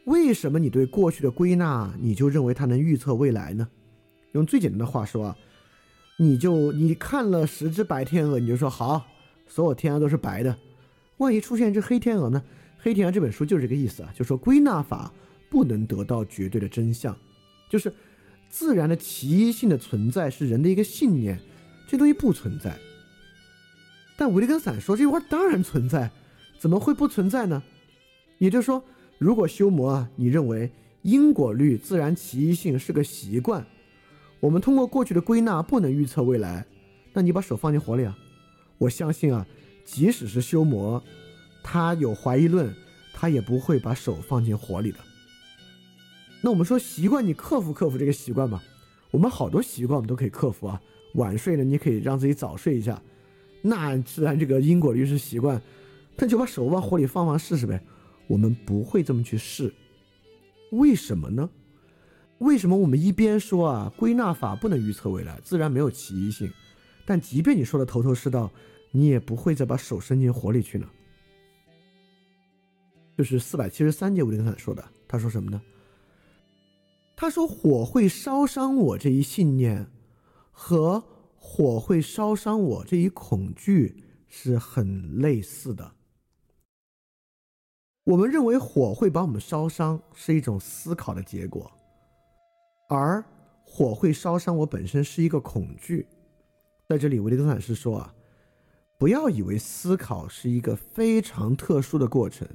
[0.07, 3.65] 为什么你对过去的归纳，你就认为它能预测未来呢？
[4.33, 5.37] 用最简单的话说啊，
[6.19, 9.05] 你就你看了十只白天鹅，你就说好，
[9.47, 10.53] 所有天鹅都是白的。
[11.19, 12.43] 万一出现一只黑天鹅呢？
[12.77, 15.13] 黑天鹅这本书就是这个意思啊，就说归纳法
[15.49, 17.17] 不能得到绝对的真相，
[17.69, 17.93] 就是。
[18.49, 21.39] 自然的奇异性的存在是人的一个信念，
[21.87, 22.77] 这东西不存在。
[24.17, 26.09] 但维特根斯坦说这句话当然存在，
[26.57, 27.61] 怎么会不存在呢？
[28.37, 28.83] 也就是说，
[29.17, 30.71] 如果修魔啊，你认为
[31.01, 33.65] 因果律、自然奇异性是个习惯，
[34.39, 36.65] 我们通过过去的归纳不能预测未来，
[37.13, 38.17] 那你把手放进火里啊？
[38.77, 39.45] 我相信啊，
[39.85, 41.03] 即使是修魔，
[41.63, 42.73] 他有怀疑论，
[43.13, 44.97] 他也不会把手放进火里的。
[46.41, 48.63] 那我们说习惯，你克服克服这个习惯吧。
[49.11, 50.79] 我们好多习惯我们都可以克服啊。
[51.15, 53.01] 晚睡呢，你可以让自己早睡一下。
[53.61, 55.61] 那自然这个因果律是习惯，
[56.17, 57.81] 那就把手往火里放放试试呗。
[58.27, 59.73] 我们不会这么去试，
[60.71, 61.49] 为什么呢？
[62.39, 66.51] 为什么我们一边说啊，归纳法不能预测未来，自然没有奇异性，
[67.05, 68.51] 但即便你说的头头是道，
[68.91, 70.85] 你也不会再把手伸进火里去呢？
[73.17, 75.61] 就是四百七十三节维特根斯坦说的，他说什么呢？
[77.15, 79.89] 他说火会烧伤我这一信念，
[80.51, 81.01] 和
[81.37, 85.93] 火会烧伤我这一恐惧是很类似的。
[88.03, 91.71] 我们认为火会把我们烧伤是一种思考的结果。
[92.89, 93.23] 而
[93.63, 96.05] 火会烧伤我本身是一个恐惧，
[96.87, 98.13] 在这里维利斯坦是说啊，
[98.99, 102.47] 不要以为思考是一个非常特殊的过程，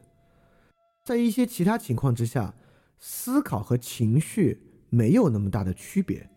[1.02, 2.54] 在一些其他情况之下，
[3.00, 6.30] 思考和情绪没有那么大的区别。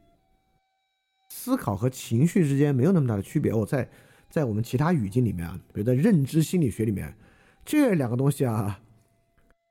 [1.29, 3.53] 思考和情绪之间没有那么大的区别。
[3.53, 3.87] 我在
[4.29, 7.15] 在我们其他语境里面啊，比如在认知心理学里面，
[7.63, 8.81] 这两个东西啊，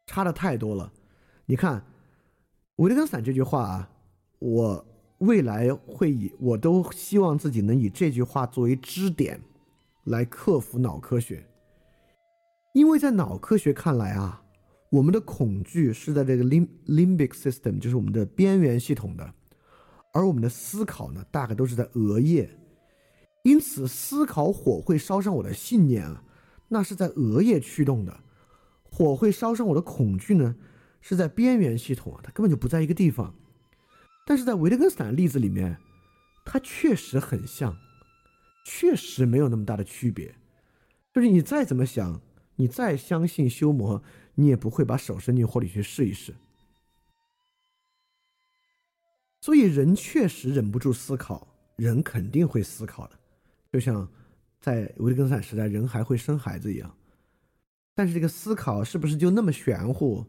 [0.07, 0.93] 差的太多了。
[1.47, 1.85] 你看
[2.77, 3.89] 维特根斯坦这句话啊。
[4.45, 4.85] 我
[5.19, 9.41] 未来会以，我都希望自己能以这句话作为支点，
[10.03, 11.47] 来克服脑科学。
[12.75, 14.42] 因为在脑科学看来啊，
[14.93, 19.33] 我们的恐惧是在这个 lim limbic system，就是我们的边缘系统的，
[20.13, 22.51] 而我们的思考呢，大概都是在额叶。
[23.43, 26.23] 因此，思考火会烧伤我的信念啊，
[26.69, 28.13] 那是在额叶驱动的；
[28.83, 30.55] 火会烧伤我的恐惧呢，
[31.01, 33.35] 是在边缘系统啊，它根本就不在一个地方。
[34.27, 35.79] 但是在维特根斯坦的例子里面，
[36.45, 37.75] 它确实很像，
[38.67, 40.35] 确实没有那么大的区别。
[41.15, 42.21] 就是你再怎么想，
[42.57, 44.03] 你再相信修魔，
[44.35, 46.35] 你也不会把手伸进火里去试一试。
[49.41, 53.19] 所以人确实忍不住思考，人肯定会思考的，
[53.73, 54.09] 就像
[54.61, 56.95] 在维根斯坦时代，人还会生孩子一样。
[57.95, 60.25] 但是这个思考是不是就那么玄乎？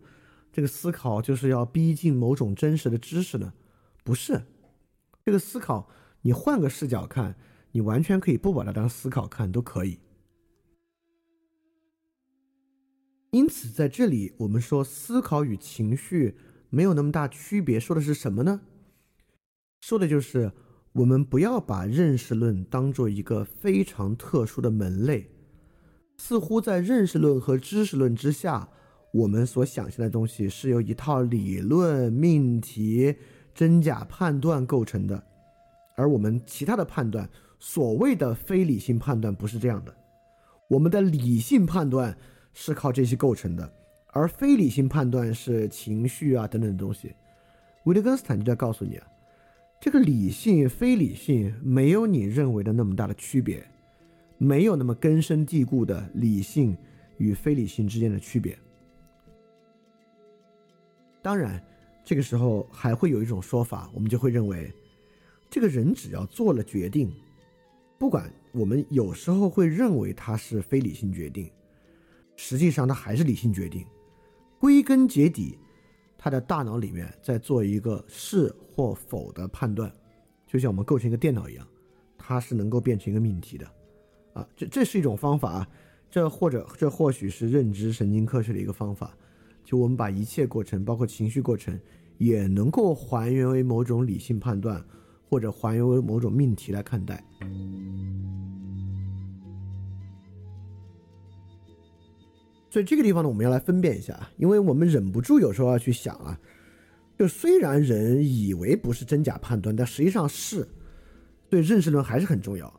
[0.51, 3.53] 这个思考就是要逼近某种真实的知识呢？
[4.03, 4.43] 不是，
[5.23, 5.87] 这个思考，
[6.21, 7.35] 你换个视角看，
[7.71, 9.99] 你完全可以不把它当思考看，都可以。
[13.33, 16.35] 因此，在这里我们说思考与情绪
[16.69, 18.61] 没有那么大区别，说的是什么呢？
[19.81, 20.51] 说的就是
[20.91, 25.31] 我们不要把认识论当做一个非常特殊的门类，
[26.19, 28.69] 似乎在认识论和知识论之下，
[29.11, 33.15] 我们所想象的东西是由一套理论命题。
[33.55, 35.23] 真假判断构成的，
[35.95, 37.27] 而我们其他的判断，
[37.59, 39.95] 所谓的非理性判断不是这样的。
[40.69, 42.17] 我们的理性判断
[42.53, 43.73] 是靠这些构成的，
[44.07, 47.13] 而非理性判断是情绪啊等等的东西。
[47.85, 49.07] 维特根斯坦就在告诉你啊，
[49.81, 53.65] 这个理性非理性没有你认为的那么大的区别，
[54.37, 56.77] 没有那么根深蒂固的理性
[57.17, 58.57] 与非理性之间的区别。
[61.21, 61.61] 当然。
[62.05, 64.69] 这个时候还会有一种说法，我们就会认为，
[65.49, 67.09] 这个人只要做了决定，
[67.97, 71.49] 不管我们有时候会认为他是非理性决定，
[72.35, 73.85] 实际上他还是理性决定。
[74.59, 75.57] 归根结底，
[76.17, 79.91] 他的大脑里面在做一个是或否的判断，
[80.47, 81.67] 就像我们构成一个电脑一样，
[82.17, 83.67] 它是能够变成一个命题的。
[84.33, 85.67] 啊，这这是一种方法啊，
[86.09, 89.15] 这或者这或许是认知神经科学的一个方法。
[89.65, 91.79] 就我们把一切过程，包括情绪过程，
[92.17, 94.83] 也能够还原为某种理性判断，
[95.29, 97.23] 或者还原为某种命题来看待。
[102.73, 106.35] 所以这个地方呢，我们要来分辨一下啊，因为我们忍不住有时候要去想啊，
[107.15, 110.67] 就虽然人以为不是真假判断，但实际上是
[111.51, 112.73] 对认识论还是很重要。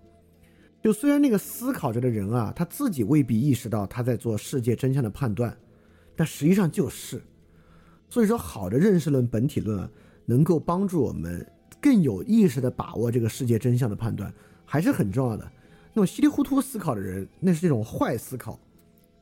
[0.83, 5.57] 就虽然那个思考着的人啊，他自己未必意识到他在做世界真相的判断。
[6.17, 7.23] 但实际上就是，
[8.11, 9.89] 所以说好的认识论本体论啊，
[10.27, 11.47] 能够帮助我们
[11.81, 14.35] 更有意识的把握这个世界真相的判断，
[14.65, 15.49] 还是很重要的。
[15.93, 18.59] 那种稀里糊涂思考的人，那是这种坏思考。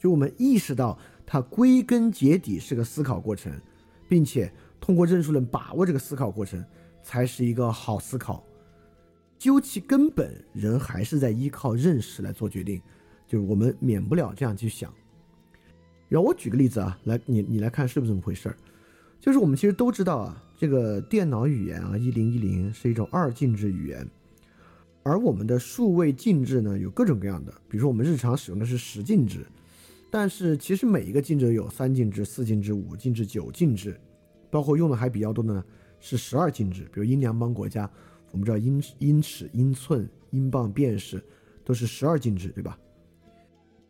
[0.03, 3.53] 就我们意识到它归根结底是个思考过程，
[4.09, 6.61] 并且通过认识论把握这个思考过程，
[7.05, 8.45] 才是一个好思考。
[9.39, 12.83] 究其根本，人还是在依靠认识来做决定，
[13.29, 14.93] 就是我们免不了这样去想。
[16.09, 18.57] 然后我举个例子啊，来你你来看是不是这么回事儿？
[19.21, 24.05] 就是我们其实都知道啊，这个电脑语言啊，一零一零是一种二进制语言，
[25.05, 29.47] 而我们的数位进制呢有各种各样的，比如说我们日常使用的是十进制，
[30.13, 33.99] 但是其实每一个进制有三进制、四进制、五进制、九进制，
[34.51, 35.65] 包括用的还比较多的呢
[36.01, 37.91] 是十二进制，比如英联邦国家
[38.31, 41.25] 我们知道英英尺、英寸、英镑、便士
[41.65, 42.79] 都是十二进制，对吧？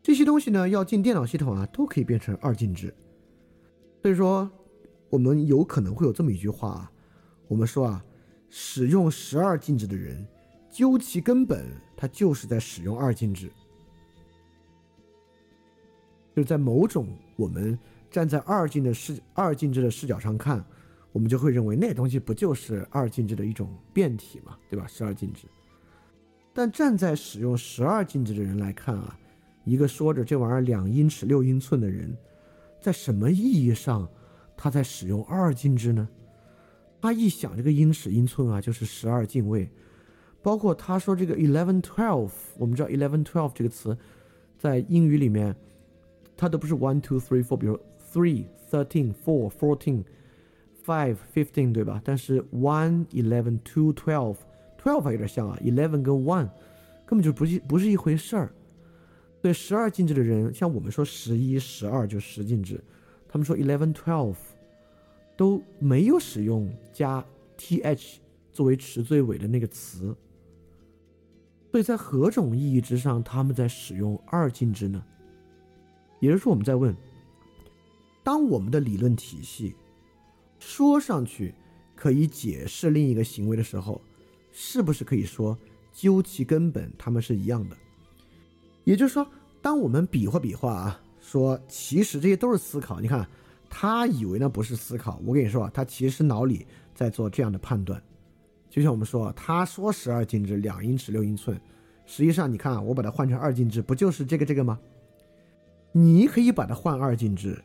[0.01, 2.95] 这些东西呢，要进电脑系统啊，都可以变成二进制。
[4.01, 4.49] 所以说，
[5.11, 6.93] 我们有可能会有这么一句话啊，
[7.49, 8.05] 我们说啊，
[8.49, 10.25] 使用十二进制的人，
[10.71, 11.67] 究其根本，
[11.97, 13.51] 他就是在使用二进制。
[16.35, 17.07] 就是在某种
[17.37, 17.79] 我们
[18.11, 20.65] 站在二进的视二进制的视角上看。
[21.13, 24.87] 我们就会认为那东西不就是二进制的一种变体嘛，对吧？
[24.87, 25.47] 十二进制。
[26.55, 29.15] 但站在使用十二进制的人来看啊，
[29.65, 32.17] 一个说着这玩意儿两英尺六英寸的人，
[32.81, 34.09] 在什么意义上
[34.57, 36.09] 他在使用二进制呢？
[36.99, 39.69] 他一想这个英尺英寸啊，就是十二进位。
[40.41, 43.95] 包括他说这个 eleven twelve，我们知道 eleven twelve 这个词
[44.59, 45.55] 在英语里面，
[46.43, 47.79] 它都不是 one two three four，比如
[48.13, 50.03] three thirteen four fourteen。
[50.85, 52.03] Five, fifteen，对吧？
[52.05, 54.39] 但是 one, eleven, two, twelve,
[54.77, 55.57] twelve 还有点像啊。
[55.63, 56.51] Eleven 跟 one
[57.07, 58.53] 根本就不是不是一回事儿。
[59.41, 62.83] 对十二进制的人，像我们说十一、十二就十进制，
[63.29, 64.35] 他们说 eleven, twelve
[65.37, 67.25] 都没有使用加
[67.57, 68.17] th
[68.51, 70.13] 作为词最尾的那个词。
[71.71, 75.01] 所以在何种意义之上，他们在使用二进制呢？
[76.23, 76.97] 也就是说，我们在问：
[78.25, 79.75] 当我们的理论体系。
[80.65, 81.53] 说上去
[81.97, 84.01] 可以解释另一个行为的时候，
[84.53, 85.59] 是不是可以说
[85.93, 87.77] 究其根本，他们是一样的？
[88.85, 89.27] 也就是说，
[89.61, 93.01] 当我们比划比划啊，说其实这些都是思考。
[93.01, 93.29] 你看，
[93.69, 96.65] 他以为那不是思考，我跟你说，他其实脑里
[96.95, 98.01] 在做这样的判断。
[98.71, 101.61] 就像我们说，他说十二进制两英尺六英寸，
[102.07, 104.79] 实际上你看啊，我把它换成二进制，不就是这个这个吗？
[105.93, 107.63] 你可以把它换二进制。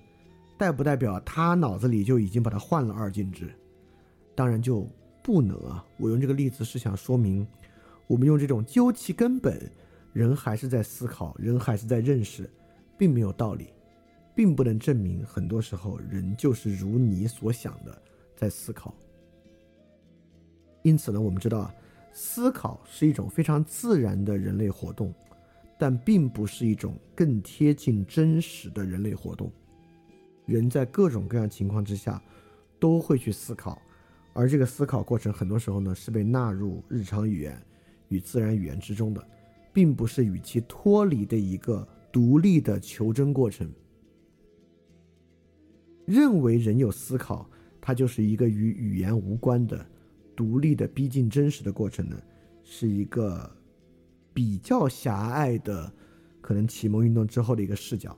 [0.57, 3.53] 代不代表他脑子里就已经把它换了二进制？
[4.33, 4.89] 当然就
[5.21, 5.85] 不能啊！
[5.97, 7.47] 我用这个例子是想说明，
[8.07, 9.69] 我们用这种究其根本，
[10.13, 12.49] 人还是在思考，人还是在认识，
[12.97, 13.67] 并没有道理，
[14.33, 18.01] 并不能证明很多时候人就是如你所想的
[18.35, 18.91] 在思考。
[20.81, 21.71] 因此呢，我们知道，
[22.13, 25.13] 思考是一种非常自然的人类活动，
[25.77, 29.51] 但并不是一种更贴近真实的人类活动。
[30.45, 32.21] 人在各种各样情况之下，
[32.79, 33.81] 都会去思考，
[34.33, 37.61] 而这个思考过程很多时候呢是被纳入日常语言
[38.07, 39.27] 与自然语言之中的，
[39.73, 43.69] 并不是与其脱离的一个独立的求真过程。
[46.05, 47.49] 认为人有思考，
[47.81, 49.85] 它就是一个与语言无关的
[50.33, 52.17] 独立的逼近真实的过程呢，
[52.63, 53.53] 是一个
[54.37, 55.91] 比较狭隘的，
[56.41, 58.15] 可能启蒙运动之后的一个视角。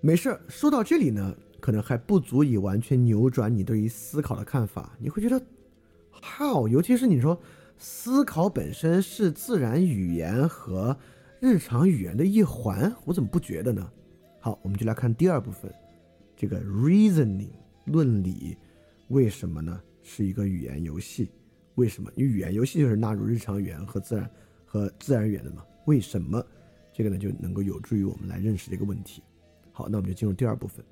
[0.00, 4.98] 没事说到这里呢，可能还不足以完全扭转你对于思考的看法。
[4.98, 5.40] 你会觉得
[6.20, 6.66] ，how？
[6.66, 7.40] 尤其是你说
[7.78, 10.98] 思考本身是自然语言和
[11.38, 13.88] 日常语言的一环，我怎么不觉得呢？
[14.40, 15.72] 好，我们就来看第二部分，
[16.34, 17.52] 这个 reasoning
[17.84, 18.56] 论理，
[19.06, 19.80] 为什么呢？
[20.02, 21.30] 是一个语言游戏？
[21.76, 22.10] 为什么？
[22.14, 24.30] 因为语言游戏就是纳入日常语言和自然
[24.64, 25.64] 和自然语言的嘛？
[25.86, 26.44] 为什么？
[26.92, 29.22] 这个呢就能够有助于我们来认识这个问题。
[29.72, 30.84] 好，那我们就进入第二部分。